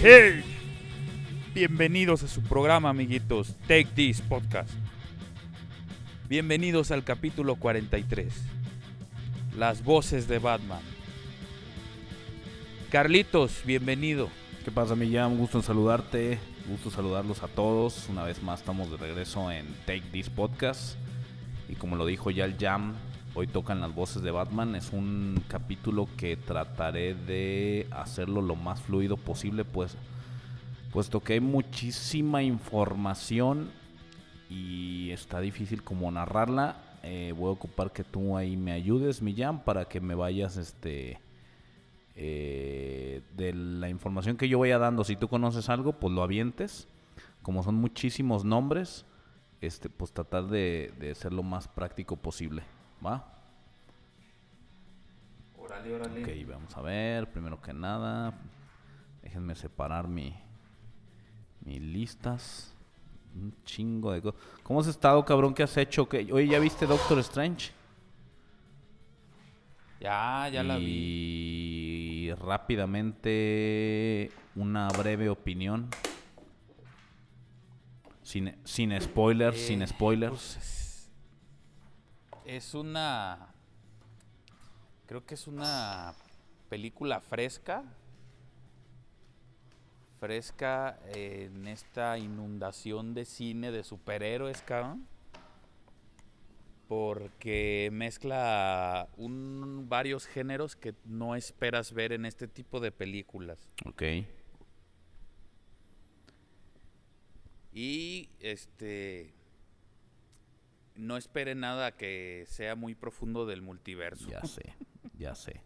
[0.00, 0.44] Hey,
[1.54, 3.56] Bienvenidos a su programa, amiguitos.
[3.66, 4.70] Take This Podcast.
[6.28, 8.32] Bienvenidos al capítulo 43.
[9.56, 10.82] Las voces de Batman.
[12.92, 14.28] Carlitos, bienvenido.
[14.64, 15.32] ¿Qué pasa, Millán?
[15.32, 16.38] Un gusto en saludarte.
[16.68, 18.08] Gusto saludarlos a todos.
[18.08, 20.94] Una vez más estamos de regreso en Take This Podcast.
[21.68, 22.94] Y como lo dijo ya el Jam,
[23.38, 24.74] hoy tocan las voces de Batman.
[24.74, 29.96] Es un capítulo que trataré de hacerlo lo más fluido posible, pues
[30.92, 33.70] puesto que hay muchísima información
[34.50, 36.82] y está difícil como narrarla.
[37.04, 41.20] eh, voy a ocupar que tú ahí me ayudes, Millán, para que me vayas este
[42.16, 45.04] eh, de la información que yo vaya dando.
[45.04, 46.88] Si tú conoces algo, pues lo avientes.
[47.42, 49.06] Como son muchísimos nombres,
[49.60, 52.64] este, pues tratar de, de lo más práctico posible.
[53.04, 53.24] ¿Va?
[55.58, 56.22] Órale, órale.
[56.22, 57.30] Ok, vamos a ver.
[57.30, 58.32] Primero que nada,
[59.22, 60.34] déjenme separar mi,
[61.64, 62.74] mis listas.
[63.34, 64.40] Un chingo de cosas.
[64.62, 65.54] ¿Cómo has estado, cabrón?
[65.54, 66.08] ¿Qué has hecho?
[66.08, 67.70] ¿Qué- Oye, ¿ya viste Doctor Strange?
[70.00, 70.84] Ya, ya la vi.
[72.28, 75.88] Y rápidamente una breve opinión.
[78.22, 80.54] Sin, sin spoilers, sin Eh, spoilers.
[80.54, 80.87] pues,
[82.48, 83.54] es, una.
[85.06, 86.14] Creo que es una
[86.68, 87.84] película fresca.
[90.18, 95.06] Fresca en esta inundación de cine de superhéroes, cabrón.
[96.88, 103.68] Porque mezcla un, varios géneros que no esperas ver en este tipo de películas.
[103.84, 104.02] Ok.
[107.72, 109.37] Y este.
[110.98, 114.28] No espere nada que sea muy profundo del multiverso.
[114.28, 114.74] Ya sé,
[115.16, 115.62] ya sé.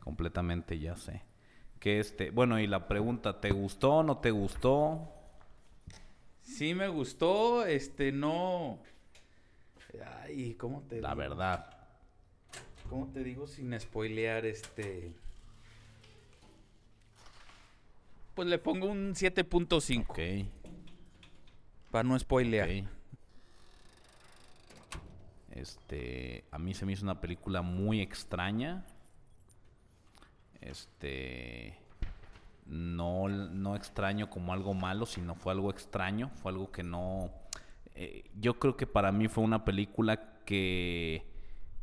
[0.00, 1.22] Completamente ya sé.
[1.78, 5.12] Que este, bueno, y la pregunta, ¿te gustó o no te gustó?
[6.42, 8.80] Sí me gustó, este no.
[10.22, 11.18] Ay, ¿cómo te La digo?
[11.20, 11.70] verdad.
[12.90, 15.12] ¿Cómo te digo sin spoilear este?
[18.34, 20.48] Pues le pongo un 7.5 Ok,
[21.90, 22.68] para no spoilear.
[25.56, 28.84] Este, a mí se me hizo una película muy extraña.
[30.60, 31.78] Este,
[32.66, 37.30] no, no extraño como algo malo, sino fue algo extraño, fue algo que no...
[37.94, 41.26] eh, yo creo que para mí fue una película que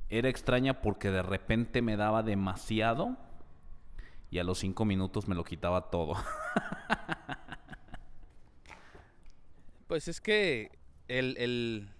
[0.10, 3.18] era extraña porque de repente me daba demasiado
[4.30, 6.16] y a los cinco minutos me lo quitaba todo.
[9.88, 10.72] Pues es que
[11.08, 11.93] el, el,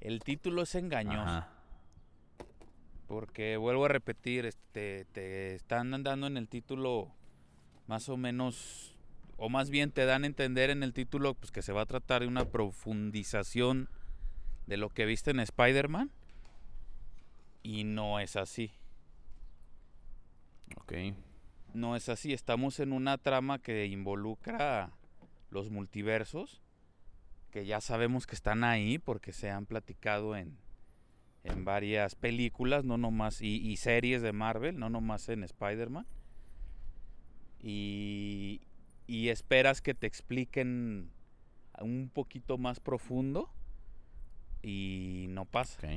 [0.00, 1.20] el título es engañoso.
[1.20, 1.48] Ajá.
[3.06, 7.12] Porque vuelvo a repetir, este, te están dando en el título
[7.88, 8.96] más o menos,
[9.36, 11.86] o más bien te dan a entender en el título pues, que se va a
[11.86, 13.88] tratar de una profundización
[14.68, 16.12] de lo que viste en Spider-Man.
[17.64, 18.70] Y no es así.
[20.76, 20.92] Ok.
[21.74, 22.32] No es así.
[22.32, 24.92] Estamos en una trama que involucra
[25.50, 26.62] los multiversos,
[27.50, 30.56] que ya sabemos que están ahí porque se han platicado en,
[31.44, 36.06] en varias películas, no nomás, y, y series de Marvel, no nomás en Spider-Man.
[37.62, 38.62] Y,
[39.06, 41.10] y esperas que te expliquen
[41.80, 43.50] un poquito más profundo
[44.62, 45.88] y no pasa.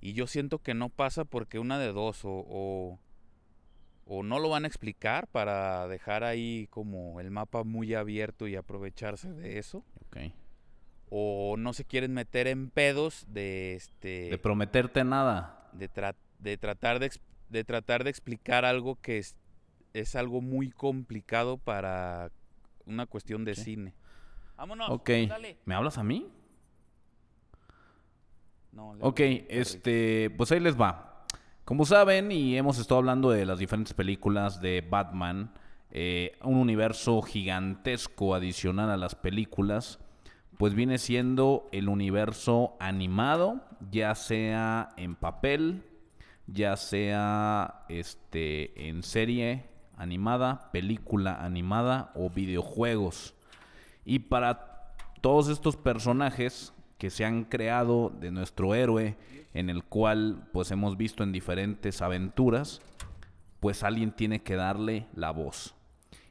[0.00, 2.98] Y yo siento que no pasa porque una de dos, o, o,
[4.06, 8.56] o no lo van a explicar para dejar ahí como el mapa muy abierto y
[8.56, 9.84] aprovecharse de eso.
[10.06, 10.18] Ok.
[11.10, 15.70] O no se quieren meter en pedos de este De prometerte nada.
[15.72, 17.10] de, tra- de tratar de,
[17.50, 19.36] de tratar de explicar algo que es,
[19.92, 22.30] es algo muy complicado para
[22.86, 23.94] una cuestión de cine.
[24.56, 24.90] Vámonos.
[24.90, 25.10] Ok.
[25.28, 25.56] dale.
[25.64, 26.28] ¿Me hablas a mí?
[28.72, 31.13] No, Ok, este, pues ahí les va.
[31.64, 35.54] Como saben, y hemos estado hablando de las diferentes películas de Batman,
[35.90, 39.98] eh, un universo gigantesco adicional a las películas,
[40.58, 45.84] pues viene siendo el universo animado, ya sea en papel,
[46.46, 53.32] ya sea este, en serie animada, película animada o videojuegos.
[54.04, 59.16] Y para todos estos personajes que se han creado de nuestro héroe,
[59.54, 62.82] en el cual pues hemos visto en diferentes aventuras,
[63.60, 65.74] pues alguien tiene que darle la voz.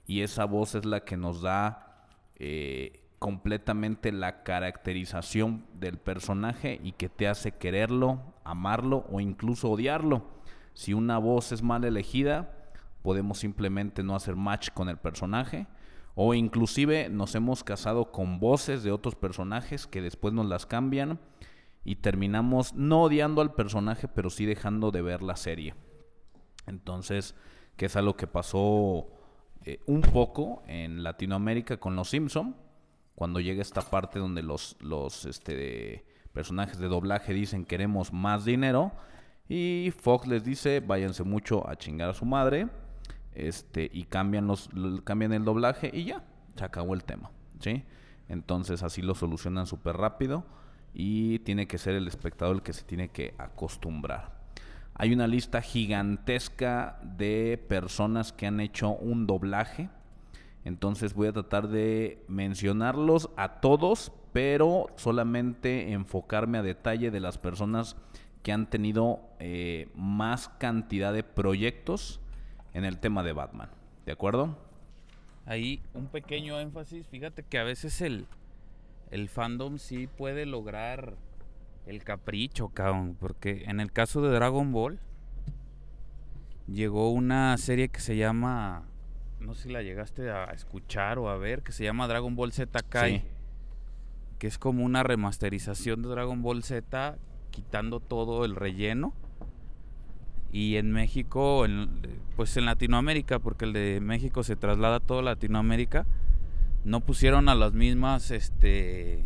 [0.05, 2.05] Y esa voz es la que nos da
[2.35, 10.25] eh, completamente la caracterización del personaje y que te hace quererlo, amarlo o incluso odiarlo.
[10.73, 12.53] Si una voz es mal elegida,
[13.01, 15.67] podemos simplemente no hacer match con el personaje
[16.15, 21.19] o inclusive nos hemos casado con voces de otros personajes que después nos las cambian
[21.83, 25.75] y terminamos no odiando al personaje, pero sí dejando de ver la serie.
[26.65, 27.35] Entonces,
[27.75, 29.07] que es algo que pasó
[29.65, 32.55] eh, un poco en Latinoamérica con Los Simpson,
[33.15, 38.91] cuando llega esta parte donde los, los este, personajes de doblaje dicen queremos más dinero
[39.47, 42.67] y Fox les dice váyanse mucho a chingar a su madre
[43.33, 44.69] este y cambian los
[45.03, 46.23] cambian el doblaje y ya
[46.55, 47.83] se acabó el tema sí
[48.29, 50.45] entonces así lo solucionan súper rápido
[50.93, 54.33] y tiene que ser el espectador el que se tiene que acostumbrar
[54.95, 59.89] hay una lista gigantesca de personas que han hecho un doblaje
[60.65, 67.37] entonces voy a tratar de mencionarlos a todos, pero solamente enfocarme a detalle de las
[67.37, 67.97] personas
[68.43, 72.21] que han tenido eh, más cantidad de proyectos
[72.73, 73.69] en el tema de Batman.
[74.05, 74.57] ¿De acuerdo?
[75.45, 77.07] Ahí un pequeño énfasis.
[77.07, 78.25] Fíjate que a veces el,
[79.11, 81.15] el fandom sí puede lograr
[81.85, 83.15] el capricho, cabrón.
[83.19, 84.99] Porque en el caso de Dragon Ball,
[86.67, 88.83] llegó una serie que se llama.
[89.39, 92.53] No sé si la llegaste a escuchar o a ver, que se llama Dragon Ball
[92.53, 93.19] Z Kai.
[93.19, 93.25] Sí.
[94.39, 97.17] Que es como una remasterización de Dragon Ball Z,
[97.51, 99.13] quitando todo el relleno.
[100.51, 101.89] Y en México, en-
[102.35, 106.05] pues en Latinoamérica, porque el de México se traslada a toda Latinoamérica,
[106.83, 109.23] no pusieron a las mismas este,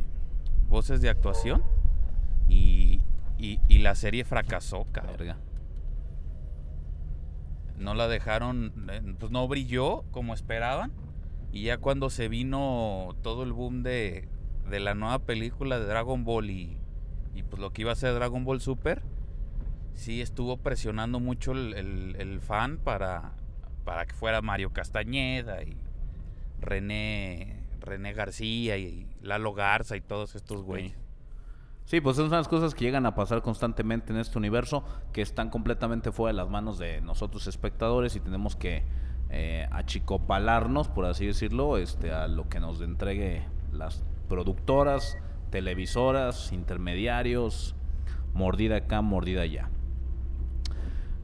[0.70, 1.64] voces de actuación
[2.48, 3.02] y,
[3.38, 5.38] y- y la serie fracasó, cabrón.
[7.78, 10.92] No la dejaron, eh, pues no brilló como esperaban.
[11.52, 14.28] Y ya cuando se vino todo el boom de,
[14.70, 16.78] de la nueva película de Dragon Ball y,
[17.36, 19.02] y pues lo que iba a ser Dragon Ball Super,
[19.94, 23.32] sí estuvo presionando mucho el, el- el fan para,
[23.86, 25.78] para que fuera Mario Castañeda y
[26.60, 30.94] René, René García y Lalo Garza y todos estos güeyes.
[31.86, 34.84] Sí, pues son las cosas que llegan a pasar constantemente en este universo,
[35.14, 38.84] que están completamente fuera de las manos de nosotros espectadores y tenemos que
[39.30, 45.18] eh, achicopalarnos, por así decirlo, este, a lo que nos entregue las productoras,
[45.50, 47.74] televisoras, intermediarios,
[48.34, 49.70] mordida acá, mordida allá.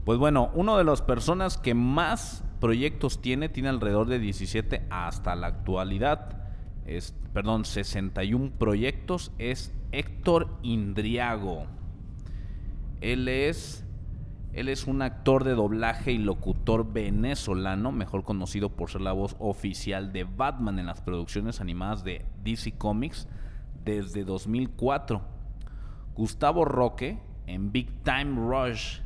[0.05, 5.35] Pues bueno, una de las personas que más proyectos tiene, tiene alrededor de 17 hasta
[5.35, 6.37] la actualidad,
[6.85, 11.65] es, perdón, 61 proyectos, es Héctor Indriago.
[13.01, 13.85] Él es,
[14.53, 19.35] él es un actor de doblaje y locutor venezolano, mejor conocido por ser la voz
[19.39, 23.27] oficial de Batman en las producciones animadas de DC Comics
[23.83, 25.21] desde 2004.
[26.15, 29.01] Gustavo Roque en Big Time Rush,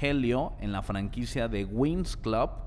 [0.00, 2.64] Helio en la franquicia de Wings Club,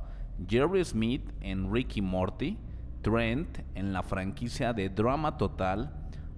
[0.48, 2.58] Jerry Smith en Ricky Morty,
[3.02, 5.92] Trent en la franquicia de Drama Total,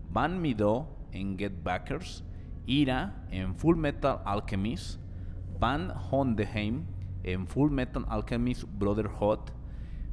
[0.10, 2.24] Van Mido en Get Backers,
[2.66, 5.00] Ira en Full Metal Alchemist,
[5.60, 6.86] Van Hondeheim
[7.24, 9.40] en Full Metal Alchemist Brotherhood,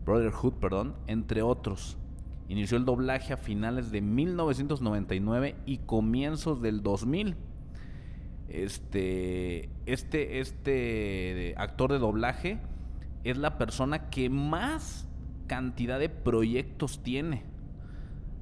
[0.04, 1.98] Brotherhood, perdón, entre otros.
[2.48, 7.36] Inició el doblaje a finales de 1999 y comienzos del 2000.
[8.48, 12.58] Este, este, este actor de doblaje
[13.24, 15.08] es la persona que más
[15.46, 17.44] cantidad de proyectos tiene.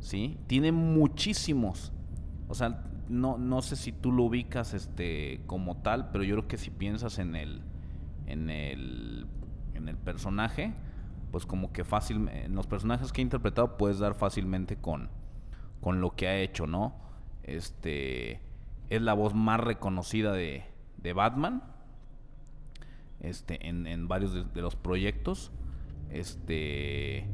[0.01, 0.39] ¿Sí?
[0.47, 1.93] Tiene muchísimos.
[2.49, 6.49] O sea, no, no sé si tú lo ubicas este, como tal, pero yo creo
[6.49, 7.63] que si piensas en el,
[8.27, 9.27] en el
[9.77, 10.75] en el personaje,
[11.31, 15.11] pues como que fácil, en los personajes que ha interpretado puedes dar fácilmente con,
[15.81, 16.95] con lo que ha hecho, ¿no?
[17.43, 18.41] Este
[18.89, 20.65] es la voz más reconocida de,
[20.99, 21.63] de Batman
[23.21, 25.53] este, en, en varios de, de los proyectos.
[26.11, 27.27] Este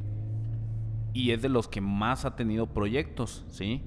[1.13, 3.83] y es de los que más ha tenido proyectos, ¿sí?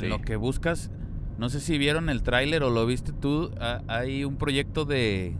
[0.00, 0.90] En lo que buscas,
[1.38, 5.36] no sé si vieron el tráiler o lo viste tú, ha- hay un proyecto de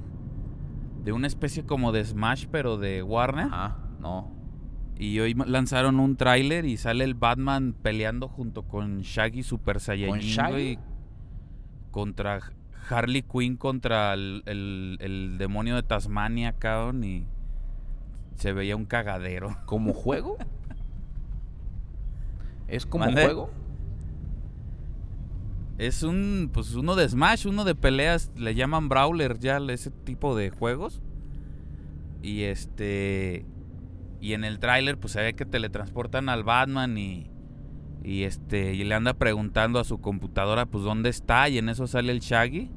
[1.04, 4.32] de una especie como de Smash pero de Warner Ah, no.
[4.98, 10.18] y hoy lanzaron un tráiler y sale el Batman peleando junto con Shaggy Super Saiyajin
[10.20, 10.50] Shaggy?
[10.52, 10.78] güey,
[11.92, 12.40] contra
[12.88, 17.26] Harley Quinn contra el, el- el demonio de Tasmania, cabrón, y
[18.36, 19.56] se veía un cagadero.
[19.66, 20.36] ¿Como juego?
[22.68, 23.24] ¿Es como ¿Mande?
[23.24, 23.50] juego?
[25.78, 30.34] Es un, pues uno de Smash, uno de peleas, le llaman Brawler ya ese tipo
[30.36, 31.00] de juegos.
[32.20, 33.46] Y este,
[34.20, 37.30] y en el tráiler pues se ve que teletransportan al Batman y,
[38.02, 41.86] y este, y le anda preguntando a su computadora pues dónde está y en eso
[41.86, 42.70] sale el Shaggy.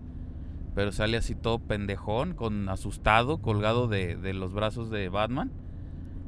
[0.75, 5.51] Pero sale así todo pendejón, con asustado, colgado de, de los brazos de Batman.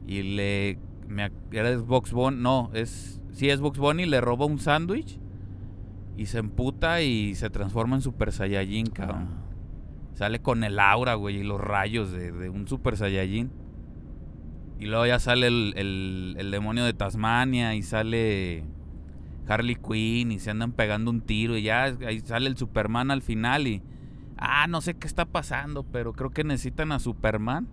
[0.05, 4.59] Y le, me, era Box Bunny, no, es, sí es Box Bunny, le roba un
[4.59, 5.19] sándwich.
[6.17, 9.29] Y se emputa y se transforma en Super Saiyajin, cabrón.
[10.13, 13.49] Sale con el aura, güey, y los rayos de, de un Super Saiyajin.
[14.79, 18.65] Y luego ya sale el, el- el demonio de Tasmania y sale
[19.47, 23.21] Harley Quinn y se andan pegando un tiro y ya ahí sale el Superman al
[23.21, 23.81] final y...
[24.45, 27.67] Ah, no sé qué está pasando, pero creo que necesitan a Superman.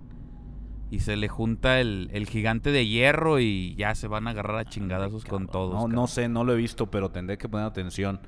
[0.93, 4.57] Y se le junta el, el gigante de hierro y ya se van a agarrar
[4.59, 5.73] a chingadazos con todos.
[5.75, 5.95] No, cabrón.
[5.95, 8.21] no sé, no lo he visto, pero tendré que poner atención.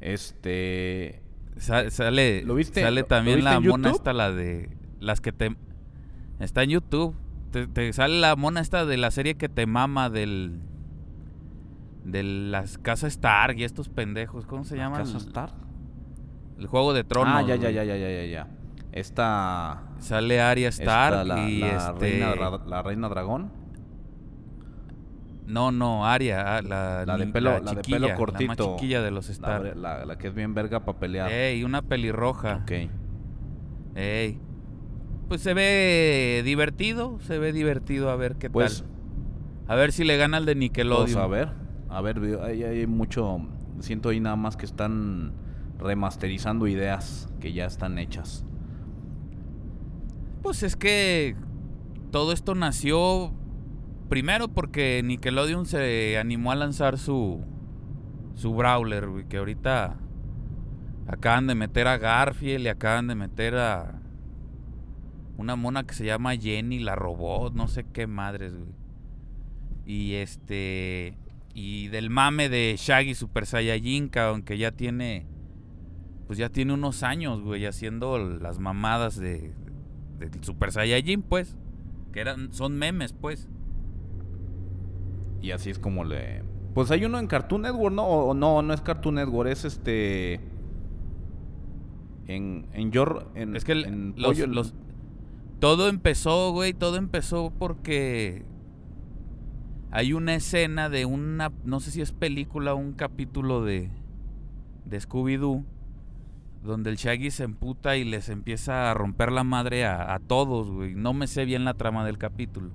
[0.00, 1.22] Este.
[1.56, 5.32] Sa- sale ¿Lo viste- sale también lo viste la mona esta, la de las que
[5.32, 5.56] te
[6.40, 7.14] está en YouTube.
[7.52, 10.60] Te, te sale la mona esta de la serie que te mama del
[12.04, 14.98] de las casas Stark y estos pendejos, ¿cómo se llama?
[14.98, 15.52] ¿Casa El, Star?
[16.60, 17.34] El juego de tronos.
[17.34, 18.48] Ah, ya, ya, ya, ya, ya, ya, ya.
[18.92, 19.82] Esta.
[19.98, 22.34] Sale Arya Stark esta, la, y la este reina,
[22.66, 23.50] la reina dragón.
[25.46, 28.46] No, no, Arya, ah, la, La de pelo- la la de pelo la cortito.
[28.46, 29.76] más chiquilla de los La, Stark.
[29.76, 31.30] la- la que es bien verga para pelear.
[31.32, 32.60] Ey, una pelirroja.
[32.62, 32.72] Ok.
[33.96, 34.38] Ey.
[35.28, 38.90] Pues se ve divertido, se ve divertido a ver qué Pues, tal.
[39.68, 41.04] A ver si le gana al de Nickelodeon.
[41.06, 41.48] pues a ver.
[41.88, 43.38] A ver, hay mucho.
[43.80, 45.32] Siento ahí nada más que están
[45.80, 48.44] remasterizando ideas que ya están hechas.
[50.42, 51.36] Pues es que
[52.10, 53.32] todo esto nació
[54.08, 57.44] primero porque Nickelodeon se animó a lanzar su
[58.34, 59.98] su brawler, que ahorita
[61.06, 64.00] acaban de meter a Garfield y acaban de meter a
[65.36, 68.72] una mona que se llama Jenny la robot, no sé qué madres, güey.
[69.84, 71.18] Y este
[71.52, 75.26] y del mame de Shaggy Super Saiyajin, cabrón, que ya tiene
[76.30, 79.52] pues ya tiene unos años, güey, haciendo las mamadas de,
[80.20, 81.56] del Super Saiyajin, pues.
[82.12, 83.48] Que eran, son memes, pues.
[85.42, 86.44] Y así es como le.
[86.72, 88.06] Pues hay uno en Cartoon Network, ¿no?
[88.06, 90.34] O, no, no es Cartoon Network, es este.
[92.28, 92.66] En.
[92.74, 93.26] En Your.
[93.34, 94.74] En, Es que el- en los, Pollo- los-
[95.58, 98.44] todo empezó, güey, todo empezó porque
[99.90, 103.90] hay una escena de una, no sé si es película o un capítulo de,
[104.84, 105.64] de Scooby-Doo,
[106.62, 110.70] donde el Shaggy se emputa y les empieza a romper la madre a, a todos,
[110.70, 110.94] güey.
[110.94, 112.70] No me sé bien la trama del capítulo.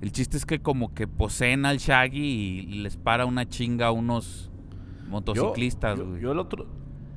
[0.00, 3.86] El chiste es que como que poseen al Shaggy y, y les para una chinga
[3.86, 4.50] a unos
[5.08, 6.20] motociclistas, yo, güey.
[6.20, 6.66] yo el otro.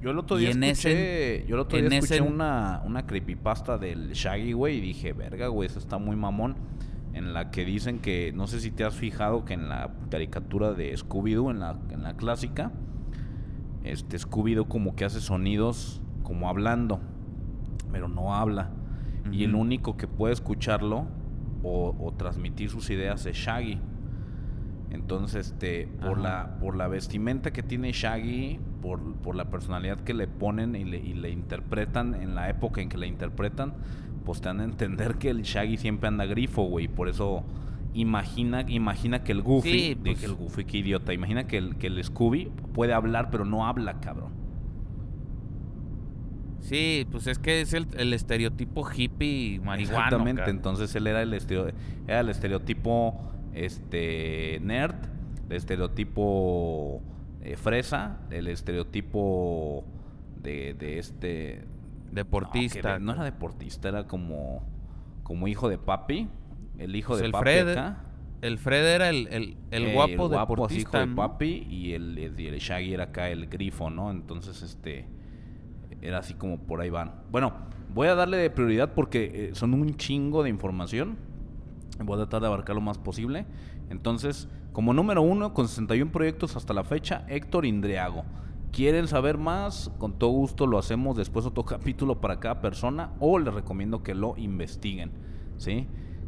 [0.01, 1.43] Yo el otro Y día en escuché.
[1.47, 5.11] yo el otro en día escuché ese- una, una creepypasta del Shaggy, güey, y dije,
[5.13, 6.55] verga, güey, eso está muy mamón.
[7.13, 10.73] En la que dicen que, no sé si te has fijado que en la caricatura
[10.73, 12.71] de Scooby-Doo, en la, en la clásica,
[13.91, 16.99] este Scooby-Doo como que hace sonidos como hablando,
[17.91, 18.71] pero no habla.
[19.31, 21.05] Y el único que puede escucharlo
[21.61, 23.79] o, o transmitir sus ideas es Shaggy.
[24.89, 26.21] Entonces, este, por Ajá.
[26.21, 30.85] la, por la vestimenta que tiene Shaggy, por, por la personalidad que le ponen y
[30.85, 33.73] le, y le interpretan en la época en que le interpretan,
[34.23, 36.87] pues te dan a entender que el Shaggy siempre anda grifo, güey.
[36.87, 37.43] Por eso
[37.99, 41.87] imagina, imagina que el Goofy, Sí, pues- el Goofy, qué idiota, imagina que el, que
[41.87, 44.31] el Scooby puede hablar, pero no habla, cabrón.
[46.59, 49.97] Sí, pues es que es el, el estereotipo hippie marihuano.
[50.05, 51.73] Exactamente, entonces él era el, estereo-
[52.07, 53.21] era el estereotipo
[53.53, 54.95] este nerd,
[55.49, 57.01] el estereotipo
[57.41, 59.85] eh, fresa, el estereotipo
[60.41, 61.63] de, de este
[62.11, 62.93] Deportista.
[62.93, 64.63] No, que no era deportista, era como
[65.23, 66.27] como hijo de papi.
[66.77, 68.03] El hijo Pues de el papi Fred, acá.
[68.41, 70.99] El Fred era el, el, el Eh, guapo el guapo deportista.
[70.99, 74.11] hijo de papi y el, el Shaggy era acá el grifo, ¿no?
[74.11, 75.07] Entonces, este,
[76.01, 77.13] era así como por ahí van.
[77.31, 77.53] Bueno,
[77.93, 81.17] voy a darle de prioridad porque eh, son un chingo de información.
[82.03, 83.45] Voy a tratar de abarcar lo más posible.
[83.89, 88.23] Entonces, como número uno, con 61 proyectos hasta la fecha, Héctor Indriago.
[88.71, 89.89] ¿Quieren saber más?
[89.97, 94.13] Con todo gusto lo hacemos después otro capítulo para cada persona o les recomiendo que
[94.13, 95.09] lo investiguen,
[95.57, 95.87] ¿sí?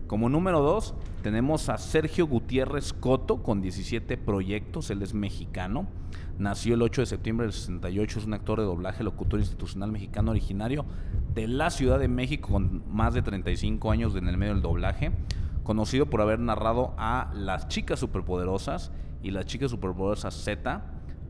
[0.10, 5.86] Como número dos, tenemos a Sergio Gutiérrez Coto con 17 proyectos, él es mexicano.
[6.40, 10.32] Nació el 8 de septiembre del 68, es un actor de doblaje, locutor institucional mexicano
[10.32, 10.84] originario
[11.36, 15.12] de la Ciudad de México con más de 35 años en el medio del doblaje
[15.62, 20.82] conocido por haber narrado a Las Chicas Superpoderosas y Las Chicas Superpoderosas Z,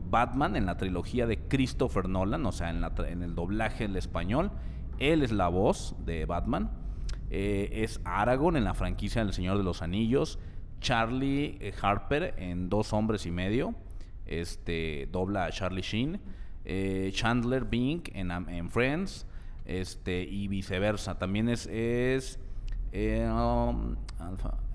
[0.08, 4.50] Batman en la trilogía de Christopher Nolan, o sea, en, el doblaje en español.
[4.98, 6.70] Él es la voz de Batman.
[7.30, 10.38] Eh, es Aragorn en la franquicia del Señor de los Anillos.
[10.80, 13.74] Charlie eh, Harper en Dos Hombres y Medio.
[14.26, 16.20] Este dobla a Charlie Sheen.
[16.64, 19.26] Eh, Chandler Bing en, Friends.
[19.64, 21.18] Este, y viceversa.
[21.18, 22.40] También es, es
[22.92, 23.94] um,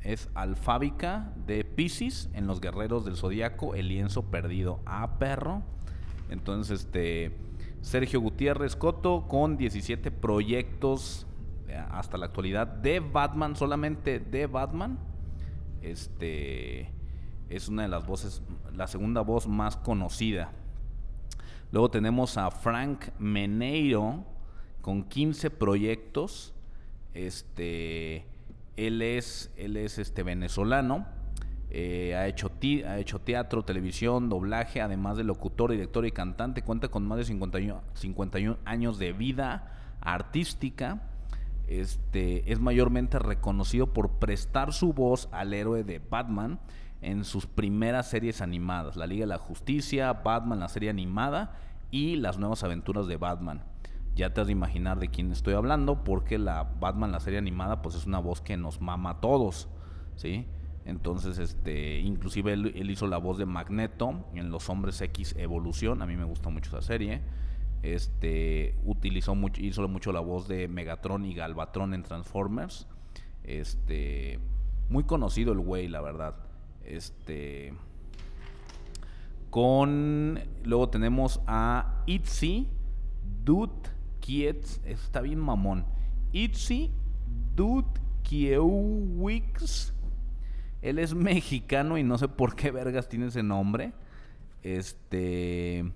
[0.06, 5.64] es alfábica de Pisces en Los Guerreros del Zodíaco, El lienzo perdido a perro.
[6.30, 7.32] Entonces, este
[7.82, 11.26] Sergio Gutiérrez Coto con 17 proyectos
[11.92, 15.00] hasta la actualidad de Batman, solamente de Batman.
[15.82, 16.92] Este
[17.50, 18.42] es una de las voces,
[18.74, 20.52] la segunda voz más conocida.
[21.72, 24.24] Luego tenemos a Frank Meneiro
[24.82, 26.54] con 15 proyectos.
[27.14, 28.26] Este,
[28.78, 31.06] él es, él es este venezolano.
[31.70, 32.52] eh, ha, hecho
[32.88, 36.62] ha hecho teatro, televisión, doblaje, además de locutor, director y cantante.
[36.62, 41.02] Cuenta con más de 51, 51 años de vida artística.
[41.68, 46.60] Este, es mayormente reconocido por prestar su voz al héroe de Batman
[47.02, 51.58] en sus primeras series animadas, La Liga de la Justicia, Batman, la serie animada
[51.92, 53.64] y las nuevas aventuras de Batman.
[54.16, 57.82] Ya te has de imaginar de quién estoy hablando, porque la Batman, la serie animada,
[57.82, 59.68] pues es una voz que nos mama a todos,
[60.16, 60.48] ¿sí?
[60.86, 66.02] Entonces, este, inclusive él, él hizo la voz de Magneto en Los Hombres X Evolución,
[66.02, 67.22] a mí me gusta mucho esa serie.
[67.86, 72.88] Este, utilizó mucho, hizo mucho la voz de Megatron y Galvatron en Transformers.
[73.44, 74.40] Este,
[74.90, 76.36] muy conocido el güey, la verdad.
[76.84, 77.76] Este,
[79.52, 82.68] con luego tenemos a Itzy
[83.44, 85.86] Dude Kietz, está bien mamón.
[86.32, 86.92] Itzy
[87.56, 87.86] Dude.
[90.82, 93.94] Él es mexicano y no sé por qué vergas tiene ese nombre.
[94.64, 95.94] Este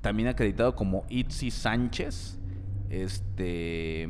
[0.00, 2.38] también acreditado como Itzy Sánchez.
[2.88, 4.08] Este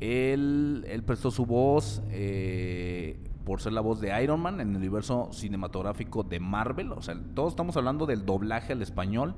[0.00, 4.76] él, él prestó su voz eh, por ser la voz de Iron Man en el
[4.76, 6.92] universo cinematográfico de Marvel.
[6.92, 9.34] O sea, todos estamos hablando del doblaje al español,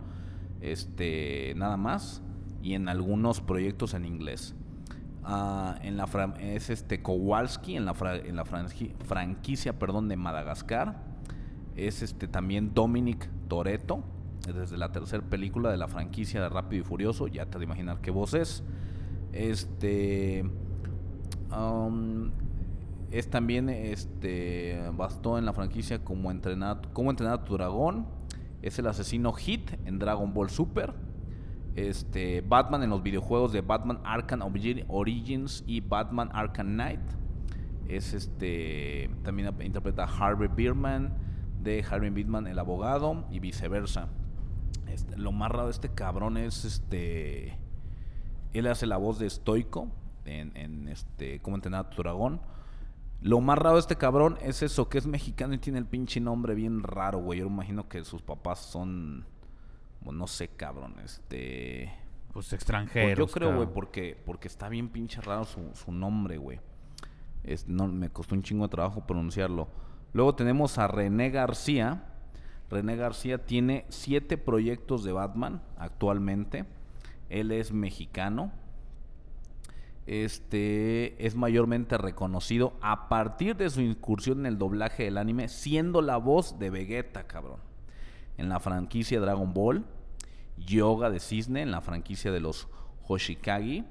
[0.60, 2.22] este, nada más,
[2.62, 4.54] y en algunos proyectos en inglés.
[5.24, 6.04] Ah, en la
[6.38, 11.02] es este Kowalski en la, en la franqui- franquicia perdón, de Madagascar.
[11.74, 14.04] Es este también Dominic Toretto,
[14.52, 17.26] desde la tercera película de la franquicia de Rápido y Furioso.
[17.26, 18.62] Ya te de imaginar qué voz es.
[19.32, 20.44] Este.
[21.56, 22.30] um,
[23.10, 28.06] es también este bastó en la franquicia como entrenar como entrenar a tu dragón
[28.62, 30.92] es el asesino Hit en Dragon Ball Super
[31.76, 37.00] este Batman en los videojuegos de Batman Arkham Origi- Origins y Batman Arkham Knight
[37.88, 41.14] es este también interpreta a Harvey Bierman
[41.62, 44.08] de Harvey Birdman el abogado y viceversa
[44.88, 47.58] Este, lo más raro de este cabrón es este
[48.52, 49.88] él hace la voz de Stoico
[50.24, 52.40] en, en este cómo entrenar a tu dragón
[53.22, 56.20] lo más raro de este cabrón es eso, que es mexicano y tiene el pinche
[56.20, 57.40] nombre bien raro, güey.
[57.40, 59.24] Yo me imagino que sus papás son,
[60.00, 61.92] bueno, no sé, cabrón, este...
[62.32, 63.18] Pues Pues extranjeros.
[63.18, 66.60] yo creo, güey, porque, porque está bien pinche raro su, su nombre, güey.
[67.66, 69.68] No, me costó un chingo de trabajo pronunciarlo.
[70.12, 72.04] Luego tenemos a René García.
[72.70, 76.64] René García tiene siete proyectos de Batman actualmente.
[77.28, 78.52] Él es mexicano.
[80.06, 86.00] Este es mayormente reconocido a partir de su incursión en el doblaje del anime, siendo
[86.00, 87.58] la voz de Vegeta, cabrón.
[88.36, 89.84] En la franquicia Dragon Ball,
[90.56, 92.68] Yoga de Cisne, en la franquicia de los
[93.08, 93.84] Hoshikagi,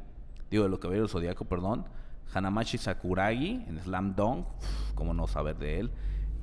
[0.49, 1.85] digo de los Caballeros Zodíaco, perdón.
[2.33, 4.45] Hanamachi Sakuragi en Slam Dunk,
[4.93, 5.91] como no saber de él.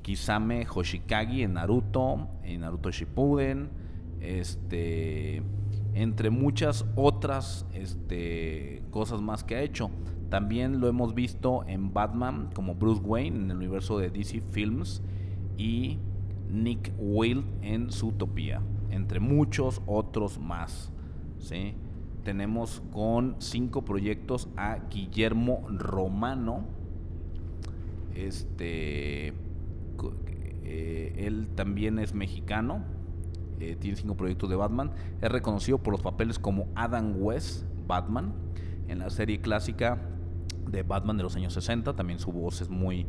[0.03, 3.71] Kisame Hoshikagi en Naruto, en Naruto Shippuden,
[4.21, 5.43] este,
[5.95, 9.91] entre muchas otras este, cosas más que ha hecho.
[10.29, 15.03] También lo hemos visto en Batman como Bruce Wayne en el universo de DC Films
[15.59, 15.99] y
[16.51, 20.91] Nick Wilde en Zootopia, entre muchos otros más.
[21.39, 21.75] ¿sí?
[22.25, 26.65] Tenemos con cinco proyectos a Guillermo Romano.
[28.15, 29.35] Este,
[30.75, 32.83] eh, él también es mexicano.
[33.61, 34.93] Eh, tiene cinco proyectos de Batman.
[35.21, 38.33] Es reconocido por los papeles como Adam West, Batman,
[38.89, 40.01] en la serie clásica
[40.67, 41.95] de Batman de los años 60.
[41.95, 43.07] También su voz es muy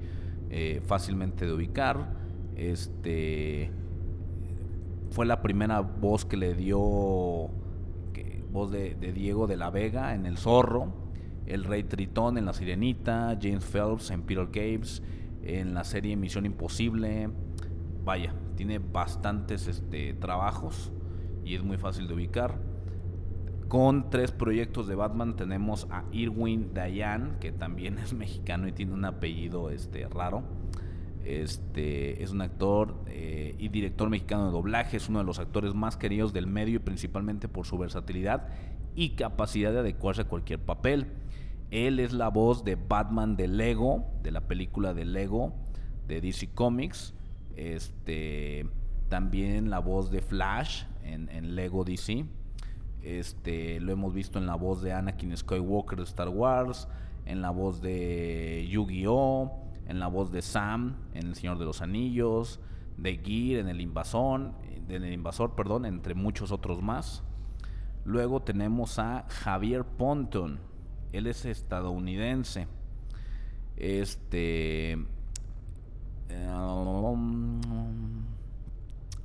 [0.49, 2.17] eh, fácilmente de ubicar.
[2.57, 3.71] Este
[5.11, 7.49] fue la primera voz que le dio
[8.51, 10.93] voz de, Diego de la Vega en El Zorro,
[11.45, 15.01] el Rey Tritón en La Sirenita, James Phelps en Peter Games,
[15.43, 17.29] en la serie Misión Imposible.
[18.03, 20.91] Vaya, tiene bastantes este, trabajos
[21.45, 22.59] y es muy fácil de ubicar.
[23.67, 28.93] Con tres proyectos de Batman tenemos a Irwin Dayan, que también es mexicano y tiene
[28.93, 30.43] un apellido este, raro.
[31.25, 35.73] Este, es un actor eh, y director mexicano de doblaje, es uno de los actores
[35.73, 38.49] más queridos del medio y principalmente por su versatilidad
[38.93, 41.07] y capacidad de adecuarse a cualquier papel.
[41.71, 45.53] Él es la voz de Batman de Lego, de la película de Lego
[46.07, 47.13] de DC Comics.
[47.55, 48.67] Este,
[49.09, 52.25] también la voz de Flash en, Lego DC.
[53.01, 56.87] Este, lo hemos visto en la voz de Anakin Skywalker de Star Wars,
[57.25, 59.63] en la voz de Yu-Gi-Oh!
[59.87, 62.59] en la voz de Sam en El Señor de los Anillos,
[62.97, 64.51] de Gear en El Invasor,
[64.87, 67.23] en el Invasor, perdón, entre muchos otros más.
[68.05, 70.59] Luego tenemos a Javier Ponton,
[71.11, 72.67] él es estadounidense.
[73.75, 74.97] Este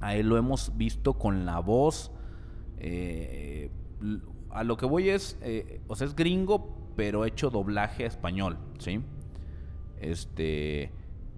[0.01, 2.11] a él lo hemos visto con la voz.
[2.79, 3.71] Eh,
[4.51, 8.57] a lo que voy es, eh, o sea, es gringo, pero hecho doblaje a español,
[8.79, 9.01] ¿sí?
[10.01, 10.91] Este,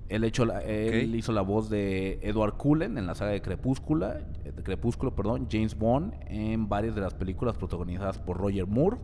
[0.08, 4.62] él, hecho él hizo la voz de Edward Cullen en la saga de Crepúsculo, de
[4.62, 8.98] Crepúsculo, perdón, James Bond en varias de las películas protagonizadas por Roger Moore.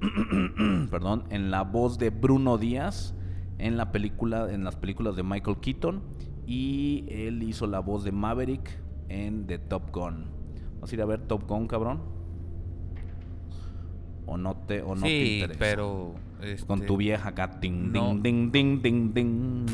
[0.90, 3.14] perdón, en la voz de Bruno Díaz
[3.62, 6.02] en la película en las películas de Michael Keaton
[6.46, 10.26] y él hizo la voz de Maverick en The Top Gun.
[10.74, 12.02] Vamos a ir a ver Top Gun, cabrón.
[14.26, 15.58] O no te o no te interesa.
[15.58, 16.14] pero
[16.66, 19.66] con tu este, vieja acá, ding, ding, ding, ding, ding, ding.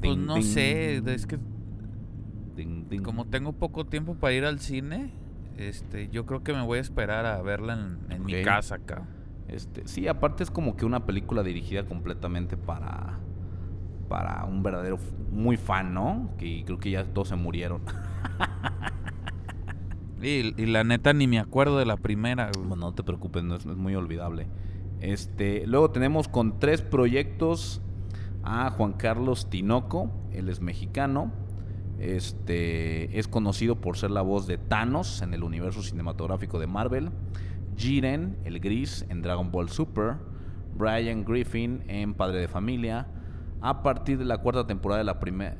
[0.00, 1.38] Pues no sé, es que
[3.02, 5.12] como tengo poco tiempo para ir al cine,
[5.56, 9.06] este, yo creo que me voy a esperar a verla en, mi casa acá.
[9.52, 13.20] Este, sí, aparte es como que una película dirigida completamente para
[14.08, 14.98] para un verdadero
[15.30, 16.30] muy fan, ¿no?
[16.36, 17.80] Que creo que ya todos se murieron.
[20.22, 22.50] y, y, la neta ni me acuerdo de la primera.
[22.58, 24.48] Bueno, no te preocupes, no es muy olvidable.
[25.00, 27.80] Este, luego tenemos con tres proyectos
[28.42, 31.32] a Juan Carlos Tinoco, él es mexicano.
[31.98, 37.10] Este, es conocido por ser la voz de Thanos en el universo cinematográfico de Marvel.
[37.76, 40.16] Jiren, el gris, en Dragon Ball Super.
[40.74, 43.06] Brian Griffin en Padre de Familia.
[43.60, 45.56] A partir de la cuarta temporada de la primera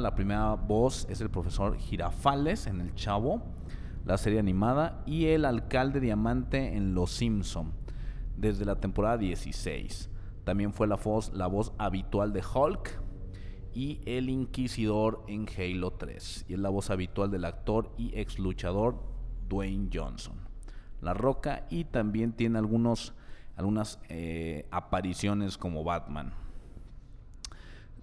[0.00, 3.42] la, primera voz es el profesor Girafales en El Chavo,
[4.04, 7.72] la serie animada, y el alcalde Diamante en Los Simpson
[8.36, 10.10] desde la temporada 16.
[10.44, 13.00] También fue la voz, la voz habitual de Hulk
[13.72, 16.46] y el Inquisidor en Halo 3.
[16.48, 19.02] Y es la voz habitual del actor y ex luchador
[19.48, 20.43] Dwayne Johnson.
[21.04, 23.14] La Roca y también tiene algunos,
[23.56, 26.32] algunas eh, apariciones como Batman.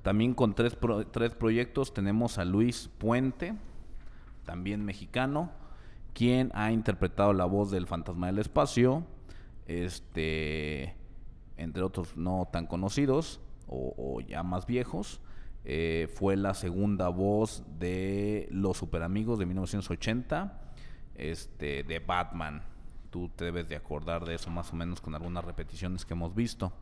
[0.03, 0.77] También con tres,
[1.11, 3.55] tres proyectos tenemos a Luis Puente,
[4.45, 5.51] también mexicano,
[6.13, 9.05] quien ha interpretado la voz del Fantasma del Espacio,
[9.67, 10.95] este,
[11.57, 15.21] entre otros no tan conocidos o, ya más viejos.
[15.63, 20.73] Eh, fue la segunda voz de Los Super Amigos de 1980,
[21.15, 22.63] este, de Batman.
[23.11, 26.33] Tú te debes de acordar de eso más o menos con algunas repeticiones que hemos
[26.33, 26.73] visto.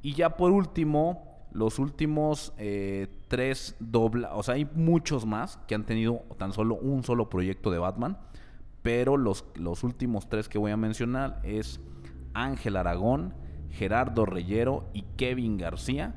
[0.00, 5.74] Y ya por último, los últimos eh, tres dobla, o sea, hay muchos más que
[5.74, 8.18] han tenido tan solo un solo proyecto de Batman,
[8.82, 11.80] pero los, los últimos tres que voy a mencionar es
[12.34, 13.34] Ángel Aragón,
[13.70, 16.14] Gerardo Reyero y Kevin García,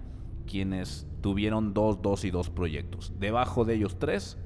[0.48, 3.14] quienes tuvieron dos, dos y dos proyectos.
[3.20, 4.38] Debajo de ellos tres,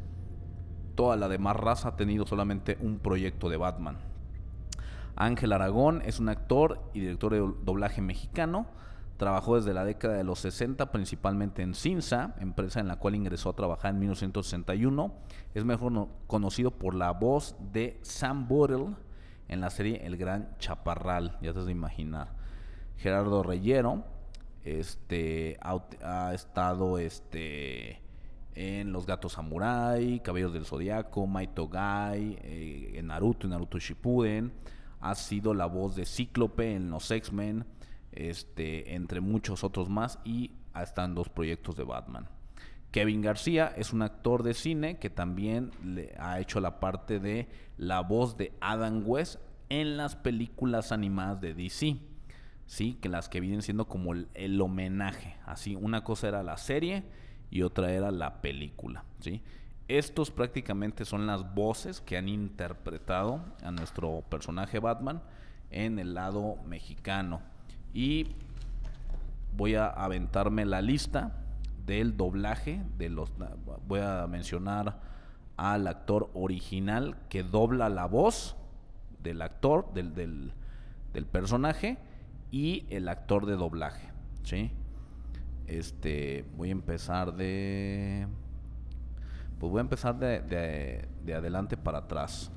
[0.95, 4.08] toda la demás raza ha tenido solamente un proyecto de Batman.
[5.19, 8.67] Ángel Aragón es un actor y director de doblaje mexicano.
[9.17, 13.49] Trabajó desde la década de los 60 principalmente en Cinza, empresa en la cual ingresó
[13.49, 15.13] a trabajar en 1961.
[15.53, 18.95] Es mejor conocido por la voz de Sam Buttle
[19.49, 22.29] en la serie El Gran Chaparral, ya te has de imaginar.
[22.95, 24.05] Gerardo Reyero
[24.63, 27.99] este, ha, estado este,
[28.55, 34.53] en Los Gatos Samurai, Cabellos del Zodiaco, Maito Gai, eh, en Naruto, en Naruto Shippuden.
[34.99, 37.65] Ha sido la voz de Cíclope en los X-Men,
[38.11, 40.51] este, entre muchos otros más, y
[40.97, 42.27] en dos proyectos de Batman.
[42.91, 47.47] Kevin García es un actor de cine que también le ha hecho la parte de
[47.77, 51.97] la voz de Adam West en las películas animadas de DC.
[52.65, 55.37] Sí, que las que vienen siendo como el, el homenaje.
[55.45, 57.03] Así, una cosa era la serie
[57.51, 59.05] y otra era la película.
[59.19, 59.41] ¿sí?
[59.89, 65.23] Estos prácticamente son las voces que han interpretado a nuestro personaje Batman
[65.71, 67.41] en el lado mexicano.
[67.91, 68.35] Y
[69.57, 71.43] voy a aventarme la lista
[71.87, 73.31] del doblaje de los
[73.87, 74.99] voy a mencionar
[75.57, 78.57] al actor original que dobla la voz
[79.23, 81.97] del actor del, del, personaje
[82.51, 84.11] y el actor de doblaje
[84.43, 84.71] ¿sí?
[85.65, 88.27] este voy a empezar de
[89.59, 92.51] pues voy a empezar de, de, de adelante para atrás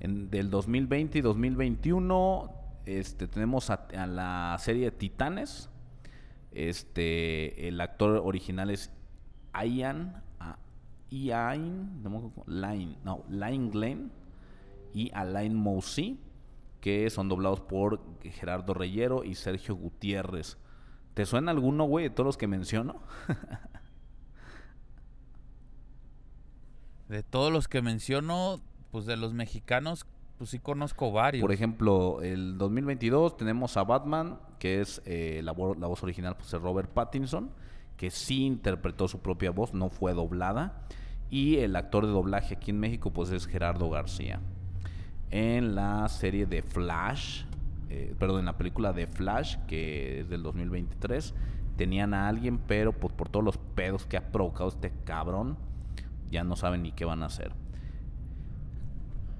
[0.00, 2.50] en, del 2020 y 2021
[2.86, 5.70] este tenemos a, la serie Titanes
[6.54, 8.92] este, el actor original es
[9.52, 10.22] Ian,
[11.10, 12.32] Ian, no,
[13.28, 14.12] Line Glenn
[14.92, 16.20] y Alain Mousy,
[16.80, 20.56] que son doblados por Gerardo Reyero y Sergio Gutiérrez.
[21.14, 23.00] ¿Te suena alguno, güey, de todos los que menciono?
[27.08, 30.06] de todos los que menciono, pues de los mexicanos,
[30.38, 31.42] pues sí conozco varios.
[31.42, 36.36] Por ejemplo, el 2022 tenemos a Batman, que es eh, la, vo la, voz original,
[36.36, 37.50] pues es Robert Pattinson,
[37.96, 40.86] que sí interpretó su propia voz, no fue doblada.
[41.30, 44.40] Y el actor de doblaje aquí en México, pues es Gerardo García.
[45.30, 47.44] En la serie de Flash,
[47.88, 51.34] eh, perdón, en la película de Flash, que es del 2023,
[51.76, 55.56] tenían a alguien, pero pues, por todos los pedos que ha provocado este cabrón,
[56.34, 57.52] ya no saben ni qué van a hacer.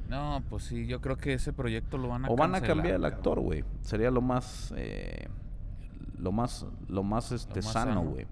[0.09, 2.95] No, pues sí, yo creo que ese proyecto lo van a O van a cambiar
[2.97, 3.65] el actor, güey.
[3.81, 5.29] Sería lo más eh,
[6.19, 8.11] lo más lo más este Lo más sano, sano.
[8.11, 8.27] güey.